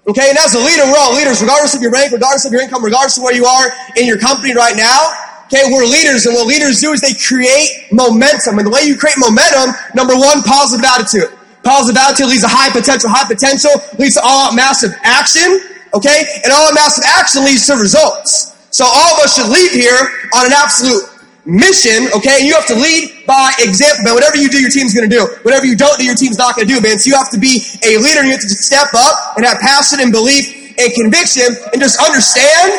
Okay, 0.06 0.30
and 0.30 0.38
as 0.38 0.54
a 0.54 0.62
leader, 0.62 0.86
we're 0.86 1.02
all 1.02 1.18
leaders, 1.18 1.42
regardless 1.42 1.74
of 1.74 1.82
your 1.82 1.90
rank, 1.90 2.14
regardless 2.14 2.46
of 2.46 2.54
your 2.54 2.62
income, 2.62 2.78
regardless 2.78 3.18
of 3.18 3.26
where 3.26 3.34
you 3.34 3.42
are 3.42 3.74
in 3.98 4.06
your 4.06 4.22
company 4.22 4.54
right 4.54 4.78
now. 4.78 5.02
Okay, 5.50 5.66
we're 5.66 5.82
leaders, 5.82 6.26
and 6.26 6.34
what 6.38 6.46
leaders 6.46 6.78
do 6.78 6.94
is 6.94 7.02
they 7.02 7.14
create 7.18 7.90
momentum. 7.90 8.62
And 8.62 8.66
the 8.66 8.70
way 8.70 8.86
you 8.86 8.94
create 8.94 9.18
momentum, 9.18 9.74
number 9.98 10.14
one, 10.14 10.46
positive 10.46 10.86
attitude. 10.86 11.35
Positive 11.66 11.98
attitude 11.98 12.30
leads 12.30 12.46
to 12.46 12.52
high 12.52 12.70
potential. 12.70 13.10
High 13.10 13.26
potential 13.26 13.74
leads 13.98 14.14
to 14.14 14.22
all 14.22 14.54
massive 14.54 14.94
action. 15.02 15.58
Okay, 15.94 16.22
and 16.46 16.54
all 16.54 16.70
massive 16.70 17.02
action 17.18 17.42
leads 17.42 17.66
to 17.66 17.74
results. 17.74 18.54
So 18.70 18.86
all 18.86 19.10
of 19.16 19.18
us 19.26 19.34
should 19.34 19.50
leave 19.50 19.72
here 19.72 19.98
on 20.36 20.46
an 20.46 20.54
absolute 20.54 21.02
mission, 21.46 22.10
okay? 22.14 22.42
And 22.42 22.46
you 22.46 22.54
have 22.54 22.66
to 22.66 22.74
lead 22.78 23.26
by 23.26 23.50
example, 23.58 24.04
man. 24.04 24.14
Whatever 24.14 24.36
you 24.36 24.50
do, 24.50 24.60
your 24.60 24.70
team's 24.70 24.94
gonna 24.94 25.08
do. 25.08 25.26
Whatever 25.42 25.66
you 25.66 25.74
don't 25.74 25.96
do, 25.98 26.04
your 26.04 26.14
team's 26.14 26.38
not 26.38 26.54
gonna 26.54 26.68
do, 26.68 26.80
man. 26.80 26.98
So 26.98 27.10
you 27.10 27.16
have 27.16 27.30
to 27.30 27.40
be 27.40 27.62
a 27.82 27.98
leader 27.98 28.20
and 28.20 28.28
you 28.28 28.34
have 28.38 28.46
to 28.46 28.50
step 28.50 28.92
up 28.94 29.38
and 29.38 29.46
have 29.46 29.58
passion 29.58 29.98
and 30.00 30.12
belief 30.12 30.76
and 30.78 30.92
conviction 30.92 31.50
and 31.72 31.80
just 31.80 31.98
understand 32.02 32.78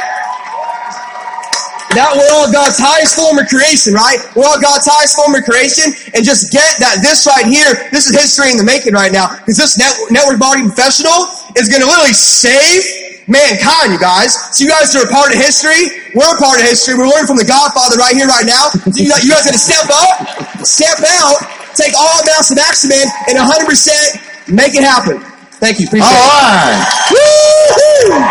that 1.96 2.12
we're 2.16 2.32
all 2.36 2.52
God's 2.52 2.76
highest 2.76 3.16
form 3.16 3.40
of 3.40 3.48
creation, 3.48 3.96
right? 3.96 4.20
We're 4.36 4.48
all 4.48 4.60
God's 4.60 4.88
highest 4.88 5.16
form 5.16 5.36
of 5.36 5.48
creation 5.48 5.96
and 6.12 6.26
just 6.26 6.52
get 6.52 6.80
that 6.84 7.00
this 7.00 7.24
right 7.24 7.48
here, 7.48 7.88
this 7.96 8.08
is 8.08 8.14
history 8.14 8.52
in 8.52 8.58
the 8.60 8.68
making 8.68 8.92
right 8.94 9.12
now. 9.12 9.32
Because 9.40 9.56
this 9.56 9.80
net, 9.80 9.94
network 10.12 10.40
marketing 10.42 10.68
professional 10.74 11.32
is 11.56 11.72
gonna 11.72 11.88
literally 11.88 12.14
save 12.16 12.84
mankind, 13.28 13.92
you 13.92 14.00
guys. 14.00 14.36
So 14.56 14.64
you 14.64 14.72
guys 14.72 14.92
are 14.96 15.04
a 15.04 15.12
part 15.12 15.32
of 15.32 15.38
history. 15.40 15.92
We're 16.16 16.28
a 16.28 16.40
part 16.40 16.60
of 16.60 16.66
history. 16.66 16.96
We're 16.96 17.12
learning 17.12 17.28
from 17.28 17.38
the 17.38 17.48
Godfather 17.48 18.00
right 18.00 18.16
here, 18.16 18.28
right 18.28 18.48
now. 18.48 18.72
So 18.72 19.00
you, 19.00 19.12
you 19.24 19.32
guys 19.32 19.46
got 19.48 19.56
to 19.56 19.60
step 19.60 19.88
up, 19.92 20.16
step 20.64 21.00
out, 21.20 21.40
take 21.76 21.94
all 21.96 22.24
amounts 22.24 22.52
of 22.52 22.58
action, 22.58 22.90
man, 22.90 23.08
and 23.32 23.36
100% 23.38 24.48
make 24.52 24.76
it 24.76 24.84
happen. 24.84 25.20
Thank 25.60 25.80
you. 25.80 25.88
Appreciate 25.88 26.08
All 26.08 26.16
it. 26.16 26.30
right. 26.32 26.88
Woo-hoo! 27.12 28.22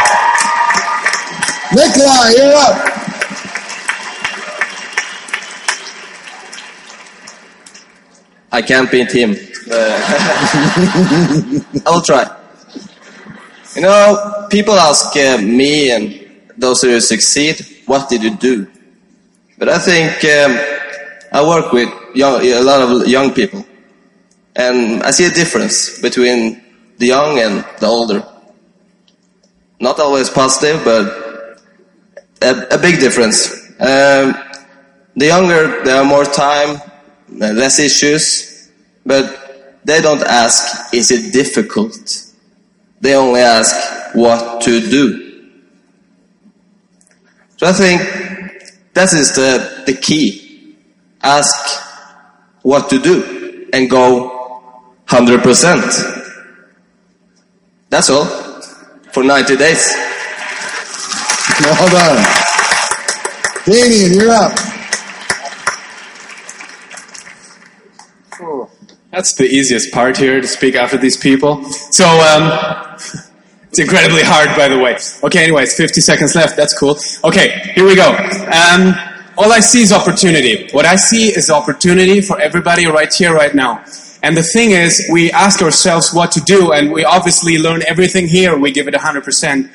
Nikolai, 1.75 2.31
you're 2.39 2.55
up. 2.55 2.96
I 8.53 8.63
can't 8.63 8.91
beat 8.91 9.13
him. 9.13 9.37
Uh, 9.71 9.73
I 11.87 11.91
will 11.91 12.03
try. 12.03 12.25
You 13.75 13.83
know, 13.83 14.47
people 14.51 14.75
ask 14.75 15.17
uh, 15.17 15.39
me 15.39 15.91
and 15.91 16.27
those 16.57 16.83
who 16.83 16.99
succeed, 17.01 17.61
what 17.87 18.09
did 18.09 18.23
you 18.23 18.37
do? 18.37 18.67
But 19.59 19.69
I 19.69 19.79
think 19.79 20.25
um, 20.25 20.59
I 21.33 21.47
work 21.47 21.73
with 21.73 21.89
young, 22.15 22.43
a 22.43 22.61
lot 22.61 22.81
of 22.81 23.09
young 23.09 23.33
people. 23.33 23.65
And 24.55 25.03
I 25.03 25.11
see 25.11 25.27
a 25.27 25.31
difference 25.31 26.01
between 26.01 26.63
the 26.99 27.07
young 27.07 27.39
and 27.39 27.65
the 27.79 27.87
older. 27.87 28.27
Not 29.79 30.01
always 30.01 30.31
positive, 30.31 30.83
but 30.85 31.61
a, 32.41 32.75
a 32.75 32.79
big 32.79 32.99
difference. 32.99 33.53
Um, 33.79 34.35
the 35.15 35.27
younger, 35.27 35.85
they 35.85 35.91
have 35.91 36.07
more 36.07 36.25
time, 36.25 36.81
less 37.29 37.79
issues, 37.79 38.71
but 39.05 39.81
they 39.85 40.01
don't 40.01 40.23
ask, 40.23 40.93
is 40.95 41.11
it 41.11 41.33
difficult? 41.33 42.25
They 43.01 43.15
only 43.15 43.41
ask 43.41 44.15
what 44.15 44.63
to 44.63 44.81
do. 44.81 45.49
So 47.57 47.67
I 47.67 47.73
think 47.73 48.01
that 48.95 49.13
is 49.13 49.35
the, 49.35 49.85
the 49.87 49.95
key. 49.95 50.75
Ask 51.23 51.83
what 52.63 52.91
to 52.91 52.99
do 53.01 53.69
and 53.73 53.89
go 53.89 54.63
100%. 55.07 56.23
That's 57.89 58.11
all 58.11 58.25
for 59.13 59.23
90 59.23 59.57
days. 59.57 59.95
Well 61.63 61.89
done. 61.91 62.25
Damien, 63.65 64.13
you're 64.13 64.31
up. 64.31 64.76
That's 69.17 69.33
the 69.33 69.47
easiest 69.47 69.95
part 69.95 70.19
here 70.19 70.43
to 70.43 70.47
speak 70.47 70.75
after 70.75 70.99
these 70.99 71.17
people. 71.17 71.65
So, 71.65 72.05
um, 72.05 72.53
it's 73.71 73.79
incredibly 73.79 74.21
hard, 74.23 74.55
by 74.59 74.69
the 74.69 74.79
way. 74.79 74.99
Okay, 75.25 75.43
anyways, 75.43 75.75
50 75.75 76.03
seconds 76.03 76.35
left. 76.35 76.55
That's 76.55 76.79
cool. 76.79 76.99
Okay, 77.25 77.73
here 77.75 77.87
we 77.87 77.97
go. 77.97 78.11
Um, 78.13 78.95
all 79.39 79.51
I 79.51 79.61
see 79.61 79.81
is 79.81 79.91
opportunity. 79.91 80.69
What 80.73 80.85
I 80.85 80.97
see 80.97 81.29
is 81.29 81.49
opportunity 81.49 82.21
for 82.21 82.39
everybody 82.39 82.85
right 82.89 83.11
here, 83.11 83.33
right 83.33 83.55
now. 83.55 83.83
And 84.23 84.37
the 84.37 84.43
thing 84.43 84.73
is, 84.73 85.09
we 85.11 85.33
ask 85.33 85.63
ourselves 85.63 86.13
what 86.13 86.31
to 86.33 86.41
do, 86.41 86.73
and 86.73 86.93
we 86.93 87.03
obviously 87.03 87.57
learn 87.57 87.83
everything 87.89 88.29
here. 88.29 88.59
We 88.59 88.71
give 88.71 88.87
it 88.87 88.93
100%. 88.93 89.71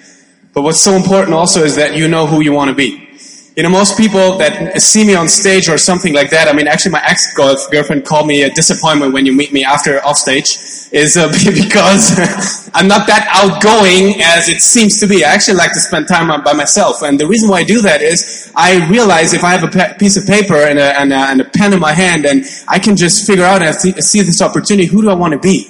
But 0.54 0.62
what's 0.62 0.82
so 0.82 0.94
important 0.94 1.34
also 1.34 1.64
is 1.64 1.78
that 1.78 1.96
you 1.96 2.08
know 2.08 2.28
who 2.28 2.42
you 2.42 2.54
want 2.54 2.70
to 2.70 2.76
be. 2.76 3.11
You 3.58 3.64
know, 3.64 3.70
most 3.70 3.98
people 3.98 4.38
that 4.38 4.82
see 4.82 5.06
me 5.06 5.14
on 5.14 5.28
stage 5.28 5.68
or 5.68 5.78
something 5.78 6.14
like 6.14 6.30
that, 6.30 6.48
I 6.48 6.54
mean, 6.54 6.68
actually 6.68 6.94
my 6.94 7.04
ex-girlfriend 7.04 8.06
called 8.06 8.26
me 8.26 8.44
a 8.44 8.50
disappointment 8.50 9.12
when 9.12 9.26
you 9.26 9.36
meet 9.36 9.52
me 9.52 9.66
after 9.66 10.00
off 10.06 10.16
stage, 10.16 10.58
is 10.94 11.18
uh, 11.18 11.28
because 11.54 12.72
I'm 12.74 12.88
not 12.88 13.08
that 13.08 13.28
outgoing 13.28 14.22
as 14.24 14.48
it 14.48 14.62
seems 14.62 15.02
to 15.02 15.08
be. 15.08 15.26
I 15.26 15.34
actually 15.34 15.58
like 15.58 15.74
to 15.74 15.82
spend 15.82 16.08
time 16.08 16.28
by 16.44 16.54
myself. 16.54 17.02
And 17.02 17.20
the 17.20 17.28
reason 17.28 17.50
why 17.50 17.60
I 17.60 17.64
do 17.66 17.82
that 17.82 18.02
is 18.02 18.54
I 18.56 18.88
realize 18.90 19.34
if 19.34 19.44
I 19.44 19.52
have 19.52 19.64
a 19.66 19.68
pe- 19.68 19.98
piece 19.98 20.16
of 20.16 20.26
paper 20.26 20.56
and 20.56 20.80
a, 20.80 20.98
and, 20.98 21.12
a, 21.12 21.18
and 21.18 21.42
a 21.42 21.46
pen 21.46 21.74
in 21.74 21.80
my 21.82 21.92
hand 21.94 22.26
and 22.26 22.46
I 22.70 22.80
can 22.80 22.96
just 22.96 23.28
figure 23.28 23.44
out 23.44 23.62
and 23.62 23.76
see, 23.76 23.92
see 24.00 24.22
this 24.22 24.42
opportunity, 24.42 24.88
who 24.88 25.02
do 25.02 25.10
I 25.10 25.14
want 25.14 25.34
to 25.34 25.40
be? 25.40 25.68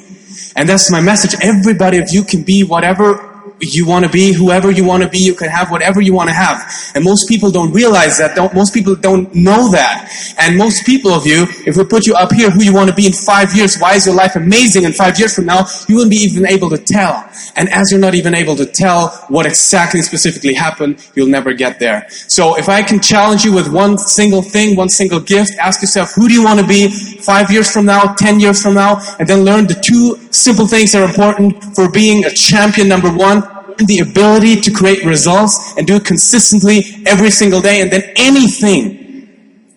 And 0.56 0.70
that's 0.70 0.92
my 0.92 1.02
message. 1.02 1.34
Everybody 1.42 1.98
of 1.98 2.10
you 2.12 2.24
can 2.24 2.44
be 2.44 2.64
whatever 2.64 3.31
you 3.62 3.86
want 3.86 4.06
to 4.06 4.12
be 4.12 4.34
whoever 4.34 4.72
you 4.72 4.84
want 4.84 5.04
to 5.04 5.10
be. 5.10 5.20
You 5.20 5.36
can 5.36 5.50
have 5.50 5.72
whatever 5.72 6.02
you 6.02 6.14
want 6.14 6.30
to 6.30 6.34
have. 6.34 6.92
And 6.96 7.04
most 7.04 7.28
people 7.28 7.52
don't 7.52 7.72
realize 7.72 8.18
that. 8.18 8.36
Don't, 8.36 8.54
most 8.54 8.74
people 8.74 8.96
don't 8.96 9.34
know 9.34 9.70
that. 9.72 10.12
And 10.38 10.58
most 10.58 10.86
people 10.86 11.12
of 11.12 11.26
you, 11.26 11.46
if 11.66 11.78
we 11.78 11.86
put 11.86 12.08
you 12.08 12.16
up 12.16 12.32
here 12.32 12.50
who 12.50 12.64
you 12.64 12.74
want 12.74 12.90
to 12.90 12.96
be 12.96 13.06
in 13.06 13.14
five 13.14 13.56
years, 13.56 13.78
why 13.78 13.96
is 13.96 14.06
your 14.06 14.16
life 14.16 14.36
amazing? 14.36 14.86
And 14.86 14.96
five 14.96 15.18
years 15.20 15.36
from 15.36 15.46
now, 15.46 15.66
you 15.88 15.96
wouldn't 15.96 16.12
be 16.12 16.18
even 16.18 16.46
able 16.48 16.70
to 16.70 16.78
tell. 16.78 17.28
And 17.56 17.70
as 17.70 17.92
you're 17.92 18.00
not 18.00 18.16
even 18.16 18.34
able 18.34 18.56
to 18.56 18.66
tell 18.66 19.10
what 19.30 19.46
exactly 19.46 20.02
specifically 20.02 20.54
happened, 20.54 21.08
you'll 21.16 21.28
never 21.28 21.54
get 21.54 21.80
there. 21.80 22.08
So 22.10 22.58
if 22.58 22.70
I 22.70 22.82
can 22.84 23.02
challenge 23.02 23.44
you 23.44 23.54
with 23.54 23.72
one 23.72 23.98
single 23.98 24.42
thing, 24.42 24.76
one 24.76 24.90
single 24.90 25.20
gift, 25.20 25.52
ask 25.60 25.82
yourself, 25.82 26.14
who 26.14 26.28
do 26.28 26.34
you 26.34 26.44
want 26.44 26.60
to 26.60 26.68
be 26.68 27.11
five 27.24 27.52
years 27.52 27.72
from 27.72 27.86
now, 27.86 28.14
ten 28.16 28.40
years 28.40 28.62
from 28.62 28.76
now? 28.76 29.02
And 29.20 29.28
then 29.28 29.44
learn 29.44 29.68
the 29.68 29.76
two 29.76 30.18
simple 30.32 30.68
things 30.68 30.92
that 30.92 31.02
are 31.02 31.10
important 31.10 31.76
for 31.76 31.90
being 31.90 32.26
a 32.26 32.32
champion 32.32 32.88
number 32.88 33.12
one 33.12 33.44
the 33.78 34.00
ability 34.00 34.62
to 34.62 34.72
create 34.72 35.04
results 35.06 35.74
and 35.78 35.88
do 35.88 35.96
it 35.96 36.06
consistently 36.06 36.84
every 37.06 37.32
single 37.32 37.62
day, 37.62 37.82
and 37.82 37.92
then 37.92 38.04
anything 38.16 39.28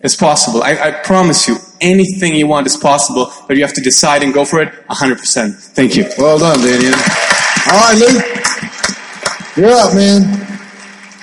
is 0.01 0.15
possible. 0.15 0.61
I, 0.61 0.77
I, 0.77 0.91
promise 0.91 1.47
you, 1.47 1.57
anything 1.81 2.35
you 2.35 2.47
want 2.47 2.67
is 2.67 2.77
possible, 2.77 3.31
but 3.47 3.57
you 3.57 3.63
have 3.63 3.73
to 3.73 3.81
decide 3.81 4.21
and 4.23 4.33
go 4.33 4.45
for 4.45 4.61
it 4.61 4.71
100%. 4.89 5.55
Thank 5.73 5.95
you. 5.95 6.05
Well 6.17 6.37
done, 6.37 6.59
Daniel. 6.59 6.93
All 7.71 7.79
right, 7.79 7.97
Luke. 7.97 8.23
You're 9.57 9.71
up, 9.71 9.95
man. 9.95 10.45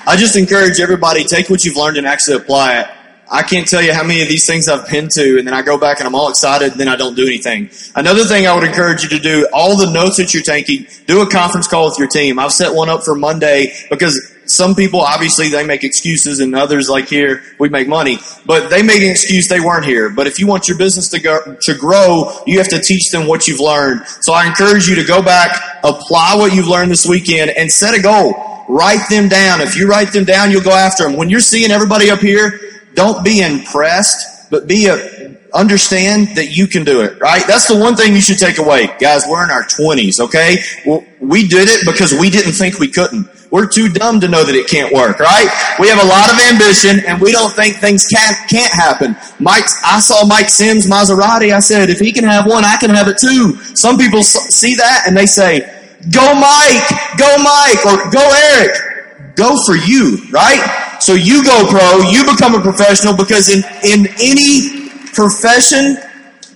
I 0.05 0.17
just 0.17 0.35
encourage 0.35 0.79
everybody 0.79 1.23
take 1.23 1.49
what 1.49 1.63
you've 1.63 1.77
learned 1.77 1.97
and 1.97 2.05
actually 2.05 2.37
apply 2.37 2.81
it. 2.81 2.87
I 3.33 3.41
can't 3.41 3.67
tell 3.67 3.81
you 3.81 3.93
how 3.93 4.03
many 4.03 4.21
of 4.21 4.27
these 4.27 4.45
things 4.45 4.69
I've 4.69 4.87
pinned 4.87 5.09
to, 5.11 5.39
and 5.39 5.47
then 5.47 5.55
I 5.55 5.63
go 5.63 5.75
back 5.79 5.99
and 5.99 6.07
I'm 6.07 6.13
all 6.13 6.29
excited, 6.29 6.73
and 6.73 6.79
then 6.79 6.87
I 6.87 6.95
don't 6.95 7.15
do 7.15 7.25
anything. 7.25 7.71
Another 7.95 8.25
thing 8.25 8.45
I 8.45 8.53
would 8.53 8.63
encourage 8.63 9.01
you 9.01 9.09
to 9.09 9.17
do, 9.17 9.47
all 9.51 9.75
the 9.75 9.91
notes 9.91 10.17
that 10.17 10.35
you're 10.35 10.43
taking, 10.43 10.85
do 11.07 11.21
a 11.21 11.27
conference 11.27 11.67
call 11.67 11.85
with 11.85 11.97
your 11.97 12.07
team. 12.07 12.37
I've 12.37 12.53
set 12.53 12.75
one 12.75 12.89
up 12.89 13.03
for 13.03 13.15
Monday 13.15 13.73
because 13.89 14.31
some 14.45 14.75
people 14.75 15.01
obviously 15.01 15.49
they 15.49 15.65
make 15.65 15.83
excuses 15.83 16.41
and 16.41 16.55
others 16.55 16.89
like 16.89 17.07
here 17.07 17.41
we 17.59 17.69
make 17.69 17.87
money. 17.87 18.19
But 18.45 18.69
they 18.69 18.83
made 18.83 19.01
an 19.01 19.09
excuse 19.09 19.47
they 19.47 19.59
weren't 19.59 19.85
here. 19.85 20.11
But 20.11 20.27
if 20.27 20.37
you 20.37 20.45
want 20.45 20.67
your 20.67 20.77
business 20.77 21.09
to 21.09 21.19
go 21.19 21.57
to 21.61 21.73
grow 21.73 22.31
you 22.45 22.57
have 22.59 22.67
to 22.69 22.79
teach 22.79 23.09
them 23.11 23.25
what 23.25 23.47
you've 23.47 23.61
learned. 23.61 24.05
So 24.05 24.33
i 24.33 24.45
encourage 24.45 24.87
you 24.87 24.95
to 24.95 25.03
go 25.03 25.21
back 25.23 25.79
apply 25.83 26.35
what 26.35 26.53
you've 26.53 26.67
learned 26.67 26.91
this 26.91 27.05
weekend 27.05 27.51
and 27.51 27.71
set 27.71 27.97
a 27.97 28.01
goal. 28.01 28.65
Write 28.67 29.09
them 29.09 29.27
down. 29.27 29.61
If 29.61 29.77
you 29.77 29.87
write 29.87 30.11
them 30.11 30.25
down 30.25 30.51
you'll 30.51 30.61
go 30.61 30.75
after 30.75 31.03
them 31.03 31.15
when 31.15 31.29
you're 31.29 31.39
seeing 31.39 31.71
everybody 31.71 32.11
up 32.11 32.19
here 32.19 32.59
don't 32.93 33.23
be 33.23 33.41
impressed, 33.41 34.49
but 34.49 34.67
be 34.67 34.87
a, 34.87 35.35
understand 35.53 36.35
that 36.35 36.55
you 36.55 36.67
can 36.67 36.83
do 36.83 37.01
it, 37.01 37.19
right? 37.19 37.43
That's 37.47 37.67
the 37.67 37.77
one 37.77 37.95
thing 37.95 38.13
you 38.13 38.21
should 38.21 38.39
take 38.39 38.57
away. 38.57 38.87
Guys, 38.99 39.23
we're 39.27 39.43
in 39.43 39.51
our 39.51 39.63
20s, 39.63 40.19
okay? 40.19 40.57
Well, 40.85 41.05
we 41.19 41.47
did 41.47 41.69
it 41.69 41.85
because 41.85 42.13
we 42.13 42.29
didn't 42.29 42.53
think 42.53 42.79
we 42.79 42.89
couldn't. 42.89 43.27
We're 43.51 43.67
too 43.67 43.89
dumb 43.89 44.19
to 44.21 44.27
know 44.27 44.43
that 44.43 44.55
it 44.55 44.67
can't 44.67 44.91
work, 44.91 45.19
right? 45.19 45.45
We 45.79 45.87
have 45.89 46.03
a 46.03 46.07
lot 46.07 46.33
of 46.33 46.39
ambition 46.49 47.05
and 47.05 47.21
we 47.21 47.31
don't 47.31 47.53
think 47.53 47.75
things 47.75 48.07
can't, 48.07 48.35
can't 48.49 48.73
happen. 48.73 49.15
Mike, 49.39 49.65
I 49.85 49.99
saw 49.99 50.25
Mike 50.25 50.49
Sims 50.49 50.87
Maserati. 50.87 51.53
I 51.53 51.59
said, 51.59 51.91
if 51.91 51.99
he 51.99 52.11
can 52.11 52.23
have 52.23 52.47
one, 52.47 52.65
I 52.65 52.77
can 52.77 52.89
have 52.89 53.07
it 53.07 53.17
too. 53.21 53.55
Some 53.75 53.97
people 53.97 54.23
see 54.23 54.73
that 54.75 55.03
and 55.05 55.15
they 55.15 55.27
say, 55.27 55.61
go 56.09 56.33
Mike, 56.33 56.89
go 57.17 57.29
Mike, 57.37 57.85
or 57.85 58.09
go 58.09 58.25
Eric. 58.57 58.92
Go 59.35 59.55
for 59.65 59.75
you, 59.75 60.17
right? 60.31 60.97
So 60.99 61.13
you 61.13 61.43
go 61.43 61.67
pro, 61.67 62.09
you 62.09 62.23
become 62.23 62.55
a 62.55 62.61
professional 62.61 63.15
because 63.15 63.49
in, 63.49 63.63
in 63.83 64.07
any 64.19 64.89
profession, 65.13 65.97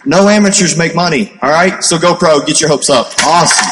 no 0.05 0.29
amateurs 0.29 0.77
make 0.77 0.95
money, 0.95 1.31
alright? 1.43 1.83
So 1.83 1.97
go 1.97 2.15
pro, 2.15 2.39
get 2.45 2.61
your 2.61 2.69
hopes 2.69 2.89
up. 2.89 3.07
Awesome. 3.25 3.67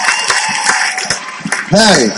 Hey, 1.70 2.10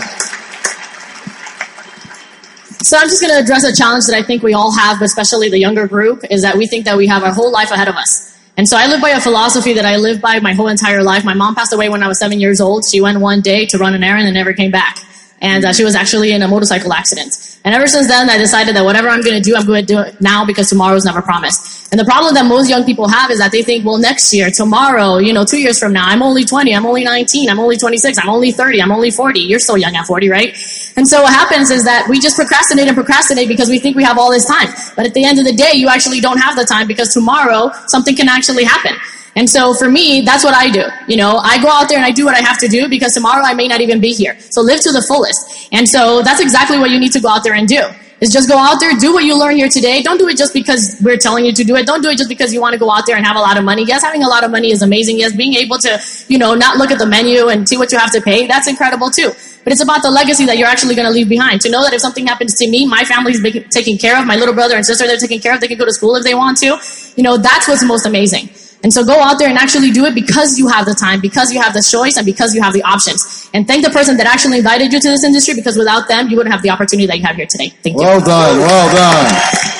So 2.88 2.96
I'm 2.96 3.08
just 3.08 3.20
going 3.20 3.34
to 3.34 3.42
address 3.42 3.64
a 3.64 3.76
challenge 3.76 4.06
that 4.06 4.16
I 4.16 4.22
think 4.22 4.42
we 4.42 4.54
all 4.54 4.72
have, 4.72 4.98
but 4.98 5.04
especially 5.04 5.50
the 5.50 5.58
younger 5.58 5.86
group, 5.86 6.24
is 6.30 6.40
that 6.40 6.56
we 6.56 6.66
think 6.66 6.86
that 6.86 6.96
we 6.96 7.06
have 7.06 7.22
our 7.22 7.32
whole 7.32 7.52
life 7.52 7.70
ahead 7.70 7.86
of 7.86 7.96
us. 7.96 8.34
And 8.56 8.66
so 8.66 8.78
I 8.78 8.86
live 8.86 9.02
by 9.02 9.10
a 9.10 9.20
philosophy 9.20 9.74
that 9.74 9.84
I 9.84 9.96
live 9.96 10.22
by 10.22 10.40
my 10.40 10.54
whole 10.54 10.68
entire 10.68 11.02
life. 11.02 11.22
My 11.22 11.34
mom 11.34 11.54
passed 11.54 11.74
away 11.74 11.90
when 11.90 12.02
I 12.02 12.08
was 12.08 12.18
seven 12.18 12.40
years 12.40 12.62
old. 12.62 12.86
She 12.86 13.02
went 13.02 13.20
one 13.20 13.42
day 13.42 13.66
to 13.66 13.76
run 13.78 13.94
an 13.94 14.02
errand 14.02 14.26
and 14.26 14.34
never 14.34 14.54
came 14.54 14.70
back. 14.70 14.98
And 15.40 15.64
uh, 15.64 15.72
she 15.72 15.84
was 15.84 15.94
actually 15.94 16.32
in 16.32 16.42
a 16.42 16.48
motorcycle 16.48 16.92
accident. 16.92 17.58
And 17.64 17.74
ever 17.74 17.86
since 17.86 18.08
then, 18.08 18.30
I 18.30 18.38
decided 18.38 18.74
that 18.76 18.84
whatever 18.84 19.08
I'm 19.08 19.20
going 19.22 19.40
to 19.40 19.42
do, 19.42 19.54
I'm 19.56 19.66
going 19.66 19.84
to 19.84 19.86
do 19.86 20.00
it 20.00 20.20
now 20.20 20.44
because 20.44 20.68
tomorrow 20.68 20.96
is 20.96 21.04
never 21.04 21.22
promised. 21.22 21.92
And 21.92 21.98
the 21.98 22.04
problem 22.04 22.34
that 22.34 22.44
most 22.44 22.68
young 22.68 22.84
people 22.84 23.08
have 23.08 23.30
is 23.30 23.38
that 23.38 23.50
they 23.50 23.62
think, 23.62 23.84
well, 23.84 23.98
next 23.98 24.34
year, 24.34 24.50
tomorrow, 24.50 25.18
you 25.18 25.32
know, 25.32 25.44
two 25.44 25.58
years 25.58 25.78
from 25.78 25.92
now, 25.92 26.06
I'm 26.06 26.22
only 26.22 26.44
20, 26.44 26.74
I'm 26.74 26.84
only 26.84 27.04
19, 27.04 27.48
I'm 27.48 27.58
only 27.58 27.76
26, 27.76 28.18
I'm 28.18 28.28
only 28.28 28.52
30, 28.52 28.82
I'm 28.82 28.92
only 28.92 29.10
40. 29.10 29.40
You're 29.40 29.58
still 29.58 29.78
young 29.78 29.96
at 29.96 30.06
40, 30.06 30.28
right? 30.28 30.50
And 30.96 31.08
so 31.08 31.22
what 31.22 31.32
happens 31.32 31.70
is 31.70 31.84
that 31.84 32.06
we 32.08 32.20
just 32.20 32.36
procrastinate 32.36 32.88
and 32.88 32.96
procrastinate 32.96 33.48
because 33.48 33.68
we 33.68 33.78
think 33.78 33.96
we 33.96 34.04
have 34.04 34.18
all 34.18 34.30
this 34.30 34.46
time. 34.46 34.68
But 34.96 35.06
at 35.06 35.14
the 35.14 35.24
end 35.24 35.38
of 35.38 35.44
the 35.44 35.54
day, 35.54 35.72
you 35.74 35.88
actually 35.88 36.20
don't 36.20 36.38
have 36.38 36.56
the 36.56 36.64
time 36.64 36.86
because 36.86 37.14
tomorrow 37.14 37.70
something 37.86 38.14
can 38.14 38.28
actually 38.28 38.64
happen. 38.64 38.96
And 39.38 39.48
so 39.48 39.72
for 39.72 39.88
me, 39.88 40.22
that's 40.22 40.42
what 40.42 40.52
I 40.52 40.68
do. 40.68 40.82
You 41.06 41.16
know, 41.16 41.36
I 41.36 41.62
go 41.62 41.68
out 41.68 41.88
there 41.88 41.96
and 41.96 42.04
I 42.04 42.10
do 42.10 42.24
what 42.24 42.34
I 42.34 42.40
have 42.40 42.58
to 42.58 42.66
do 42.66 42.88
because 42.88 43.14
tomorrow 43.14 43.44
I 43.44 43.54
may 43.54 43.68
not 43.68 43.80
even 43.80 44.00
be 44.00 44.12
here. 44.12 44.36
So 44.40 44.62
live 44.62 44.80
to 44.80 44.90
the 44.90 45.00
fullest. 45.00 45.68
And 45.70 45.88
so 45.88 46.22
that's 46.22 46.40
exactly 46.40 46.76
what 46.76 46.90
you 46.90 46.98
need 46.98 47.12
to 47.12 47.20
go 47.20 47.28
out 47.28 47.44
there 47.44 47.54
and 47.54 47.68
do. 47.68 47.86
Is 48.20 48.32
just 48.32 48.48
go 48.48 48.58
out 48.58 48.80
there, 48.80 48.90
do 48.98 49.12
what 49.12 49.22
you 49.22 49.38
learn 49.38 49.54
here 49.54 49.68
today. 49.68 50.02
Don't 50.02 50.18
do 50.18 50.26
it 50.26 50.36
just 50.36 50.52
because 50.52 51.00
we're 51.04 51.18
telling 51.18 51.44
you 51.44 51.52
to 51.52 51.62
do 51.62 51.76
it. 51.76 51.86
Don't 51.86 52.02
do 52.02 52.08
it 52.08 52.18
just 52.18 52.28
because 52.28 52.52
you 52.52 52.60
want 52.60 52.72
to 52.72 52.78
go 52.80 52.90
out 52.90 53.06
there 53.06 53.16
and 53.16 53.24
have 53.24 53.36
a 53.36 53.38
lot 53.38 53.56
of 53.56 53.62
money. 53.62 53.84
Yes, 53.84 54.02
having 54.02 54.24
a 54.24 54.28
lot 54.28 54.42
of 54.42 54.50
money 54.50 54.72
is 54.72 54.82
amazing. 54.82 55.20
Yes, 55.20 55.36
being 55.36 55.54
able 55.54 55.78
to, 55.78 56.00
you 56.26 56.36
know, 56.36 56.56
not 56.56 56.78
look 56.78 56.90
at 56.90 56.98
the 56.98 57.06
menu 57.06 57.46
and 57.46 57.68
see 57.68 57.76
what 57.76 57.92
you 57.92 57.98
have 57.98 58.10
to 58.10 58.20
pay, 58.20 58.48
that's 58.48 58.66
incredible 58.66 59.08
too. 59.08 59.30
But 59.62 59.72
it's 59.72 59.84
about 59.84 60.02
the 60.02 60.10
legacy 60.10 60.46
that 60.46 60.58
you're 60.58 60.66
actually 60.66 60.96
going 60.96 61.06
to 61.06 61.14
leave 61.14 61.28
behind. 61.28 61.60
To 61.60 61.70
know 61.70 61.84
that 61.84 61.94
if 61.94 62.00
something 62.00 62.26
happens 62.26 62.56
to 62.56 62.68
me, 62.68 62.86
my 62.86 63.04
family's 63.04 63.40
taken 63.70 63.98
care 63.98 64.18
of, 64.18 64.26
my 64.26 64.34
little 64.34 64.54
brother 64.54 64.74
and 64.74 64.84
sister, 64.84 65.06
they're 65.06 65.16
taken 65.16 65.38
care 65.38 65.54
of, 65.54 65.60
they 65.60 65.68
can 65.68 65.78
go 65.78 65.84
to 65.84 65.92
school 65.92 66.16
if 66.16 66.24
they 66.24 66.34
want 66.34 66.58
to. 66.58 66.76
You 67.14 67.22
know, 67.22 67.36
that's 67.36 67.68
what's 67.68 67.84
most 67.84 68.04
amazing. 68.04 68.50
And 68.82 68.92
so 68.92 69.04
go 69.04 69.18
out 69.20 69.38
there 69.38 69.48
and 69.48 69.58
actually 69.58 69.90
do 69.90 70.04
it 70.04 70.14
because 70.14 70.58
you 70.58 70.68
have 70.68 70.86
the 70.86 70.94
time, 70.94 71.20
because 71.20 71.52
you 71.52 71.60
have 71.60 71.74
the 71.74 71.82
choice, 71.82 72.16
and 72.16 72.24
because 72.24 72.54
you 72.54 72.62
have 72.62 72.72
the 72.72 72.82
options. 72.82 73.50
And 73.52 73.66
thank 73.66 73.84
the 73.84 73.90
person 73.90 74.16
that 74.18 74.26
actually 74.26 74.58
invited 74.58 74.92
you 74.92 75.00
to 75.00 75.08
this 75.08 75.24
industry 75.24 75.54
because 75.54 75.76
without 75.76 76.06
them, 76.06 76.28
you 76.28 76.36
wouldn't 76.36 76.52
have 76.52 76.62
the 76.62 76.70
opportunity 76.70 77.06
that 77.06 77.18
you 77.18 77.24
have 77.24 77.36
here 77.36 77.46
today. 77.46 77.70
Thank 77.82 77.96
you. 77.96 78.02
well 78.02 78.20
done, 78.20 78.58
well 78.58 78.88
done. 78.94 79.78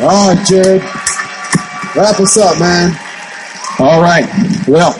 All 0.00 0.34
right, 0.34 0.46
Jared. 0.46 0.82
Wrap 1.94 2.20
us 2.20 2.38
up, 2.38 2.58
man. 2.60 2.96
All 3.78 4.00
right. 4.00 4.26
Well, 4.66 4.94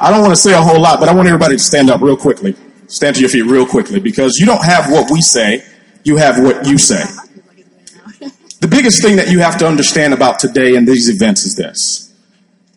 I 0.00 0.10
don't 0.10 0.22
want 0.22 0.34
to 0.34 0.40
say 0.40 0.52
a 0.52 0.60
whole 0.60 0.80
lot, 0.80 1.00
but 1.00 1.08
I 1.08 1.14
want 1.14 1.26
everybody 1.26 1.56
to 1.56 1.62
stand 1.62 1.90
up 1.90 2.00
real 2.00 2.16
quickly. 2.16 2.54
Stand 2.86 3.16
to 3.16 3.20
your 3.20 3.30
feet 3.30 3.42
real 3.42 3.66
quickly 3.66 4.00
because 4.00 4.38
you 4.38 4.46
don't 4.46 4.64
have 4.64 4.90
what 4.90 5.10
we 5.10 5.20
say, 5.20 5.64
you 6.04 6.16
have 6.16 6.42
what 6.42 6.66
you 6.66 6.78
say. 6.78 7.02
The 8.60 8.68
biggest 8.68 9.02
thing 9.02 9.16
that 9.16 9.30
you 9.30 9.38
have 9.38 9.56
to 9.58 9.66
understand 9.66 10.12
about 10.12 10.38
today 10.38 10.76
and 10.76 10.86
these 10.86 11.08
events 11.08 11.44
is 11.44 11.56
this. 11.56 12.09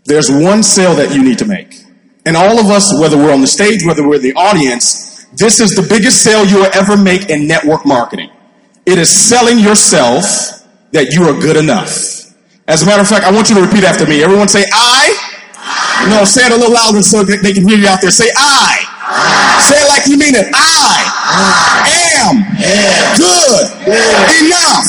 There's 0.06 0.30
one 0.30 0.64
sale 0.64 0.96
that 0.96 1.16
you 1.16 1.24
need 1.24 1.40
to 1.40 1.46
make. 1.46 1.84
And 2.26 2.38
all 2.38 2.60
of 2.60 2.68
us, 2.68 2.94
whether 3.00 3.18
we're 3.18 3.34
on 3.34 3.42
the 3.42 3.48
stage, 3.48 3.86
whether 3.86 4.08
we're 4.08 4.20
the 4.20 4.34
audience, 4.34 5.26
this 5.34 5.60
is 5.60 5.76
the 5.76 5.82
biggest 5.82 6.24
sale 6.24 6.46
you 6.46 6.58
will 6.58 6.72
ever 6.74 6.96
make 6.96 7.30
in 7.30 7.48
network 7.48 7.86
marketing. 7.86 8.30
It 8.86 8.98
is 8.98 9.10
selling 9.10 9.60
yourself 9.60 10.24
that 10.92 11.14
you 11.14 11.24
are 11.24 11.34
good 11.34 11.58
enough. 11.58 12.34
As 12.68 12.84
a 12.84 12.86
matter 12.86 13.02
of 13.02 13.08
fact, 13.08 13.26
I 13.26 13.32
want 13.32 13.50
you 13.50 13.56
to 13.56 13.62
repeat 13.62 13.84
after 13.84 14.06
me. 14.06 14.24
Everyone 14.24 14.48
say 14.48 14.64
I. 14.72 15.33
No, 16.10 16.26
say 16.26 16.46
it 16.46 16.52
a 16.52 16.58
little 16.58 16.74
louder 16.74 17.02
so 17.02 17.24
that 17.24 17.40
they 17.42 17.54
can 17.54 17.68
hear 17.68 17.78
you 17.78 17.88
out 17.88 18.02
there. 18.02 18.12
Say 18.12 18.28
I. 18.36 18.84
Say 19.64 19.80
it 19.80 19.88
like 19.88 20.04
you 20.08 20.18
mean 20.18 20.36
it. 20.36 20.52
I 20.52 21.08
am 22.20 22.44
good 23.16 23.66
enough. 24.44 24.84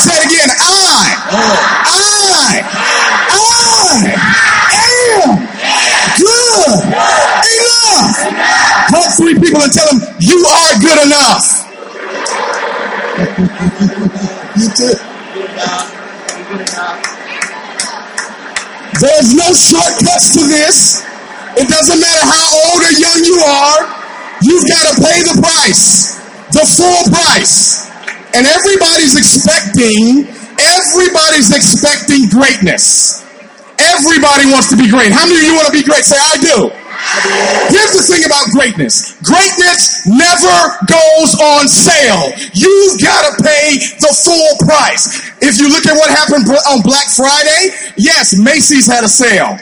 Say 0.00 0.14
it 0.16 0.24
again. 0.24 0.48
I. 0.48 1.12
I. 1.84 2.64
I 3.28 3.44
am 4.72 5.36
good 6.16 6.80
enough. 7.52 8.16
Hug 8.88 9.08
three 9.20 9.36
people 9.36 9.60
and 9.60 9.72
tell 9.72 9.88
them 9.92 10.00
you 10.20 10.40
are 10.48 10.72
good 10.80 10.98
enough. 11.06 11.44
You 14.58 14.68
too. 14.74 15.07
There's 18.98 19.30
no 19.34 19.48
shortcuts 19.54 20.34
to 20.34 20.42
this. 20.46 21.02
It 21.54 21.70
doesn't 21.70 22.00
matter 22.00 22.24
how 22.26 22.44
old 22.70 22.82
or 22.82 22.94
young 22.98 23.20
you 23.22 23.38
are. 23.42 23.78
You've 24.42 24.66
got 24.66 24.84
to 24.90 24.94
pay 25.02 25.18
the 25.22 25.38
price, 25.42 26.18
the 26.54 26.66
full 26.66 27.02
price. 27.10 27.86
And 28.34 28.46
everybody's 28.46 29.18
expecting, 29.18 30.26
everybody's 30.58 31.50
expecting 31.54 32.28
greatness. 32.28 33.22
Everybody 33.78 34.50
wants 34.50 34.70
to 34.70 34.76
be 34.76 34.90
great. 34.90 35.10
How 35.10 35.26
many 35.26 35.38
of 35.38 35.46
you 35.46 35.54
want 35.54 35.66
to 35.66 35.74
be 35.74 35.82
great? 35.82 36.04
Say, 36.04 36.18
I 36.18 36.36
do. 36.38 36.70
Here's 37.68 37.94
the 37.96 38.04
thing 38.04 38.24
about 38.24 38.48
greatness. 38.52 39.16
Greatness 39.24 40.06
never 40.06 40.56
goes 40.86 41.30
on 41.40 41.68
sale. 41.68 42.32
You've 42.54 43.00
got 43.00 43.22
to 43.28 43.32
pay 43.42 43.76
the 44.00 44.12
full 44.12 44.52
price. 44.66 45.20
If 45.40 45.58
you 45.58 45.68
look 45.68 45.86
at 45.86 45.96
what 45.96 46.10
happened 46.10 46.48
on 46.48 46.82
Black 46.82 47.08
Friday, 47.12 47.74
yes, 47.96 48.38
Macy's 48.38 48.86
had 48.86 49.04
a 49.04 49.08
sale. 49.08 49.56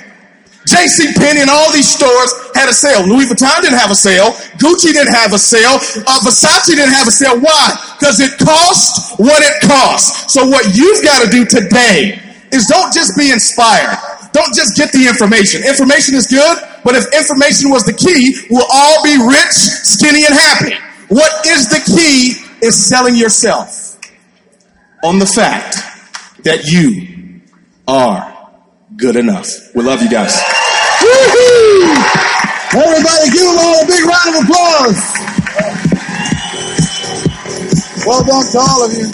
J.C. 0.67 1.15
Penney 1.15 1.41
and 1.41 1.51
all 1.51 1.71
these 1.71 1.89
stores 1.89 2.35
had 2.55 2.69
a 2.69 2.75
sale. 2.75 3.07
Louis 3.07 3.27
Vuitton 3.27 3.63
didn't 3.63 3.79
have 3.79 3.91
a 3.91 3.95
sale. 3.95 4.35
Gucci 4.59 4.93
didn't 4.93 5.15
have 5.15 5.33
a 5.33 5.39
sale. 5.39 5.79
Uh, 5.79 6.19
Versace 6.27 6.67
didn't 6.67 6.93
have 6.93 7.07
a 7.07 7.15
sale. 7.15 7.39
Why? 7.39 7.95
Because 7.99 8.19
it 8.19 8.37
cost 8.39 9.19
what 9.19 9.43
it 9.43 9.63
costs. 9.63 10.35
So 10.35 10.45
what 10.47 10.75
you've 10.75 11.05
got 11.05 11.23
to 11.23 11.31
do 11.31 11.47
today 11.47 12.19
is 12.51 12.67
don't 12.67 12.93
just 12.93 13.17
be 13.17 13.31
inspired. 13.31 13.97
Don't 14.33 14.53
just 14.55 14.77
get 14.77 14.91
the 14.93 15.07
information. 15.07 15.63
Information 15.63 16.15
is 16.17 16.27
good, 16.27 16.59
but 16.87 16.95
if 16.95 17.11
information 17.13 17.71
was 17.75 17.83
the 17.83 17.93
key, 17.93 18.47
we'll 18.49 18.65
all 18.73 19.03
be 19.03 19.19
rich, 19.19 19.59
skinny, 19.83 20.25
and 20.25 20.33
happy. 20.33 20.73
What 21.09 21.45
is 21.45 21.69
the 21.69 21.83
key 21.83 22.39
is 22.65 22.89
selling 22.89 23.17
yourself 23.17 23.99
on 25.03 25.19
the 25.19 25.27
fact 25.27 25.75
that 26.45 26.63
you 26.67 27.43
are 27.89 28.51
good 28.97 29.17
enough. 29.17 29.51
We 29.75 29.83
love 29.83 30.01
you 30.01 30.09
guys. 30.09 30.39
Woo-hoo! 31.03 31.91
Everybody 32.79 33.31
give 33.35 33.51
them 33.51 33.59
all 33.59 33.83
a 33.83 33.87
big 33.87 34.05
round 34.07 34.31
of 34.31 34.45
applause. 34.47 35.03
Well 38.07 38.25
done 38.25 38.47
to 38.53 38.59
all 38.63 38.87
of 38.87 38.93
you. 38.95 39.11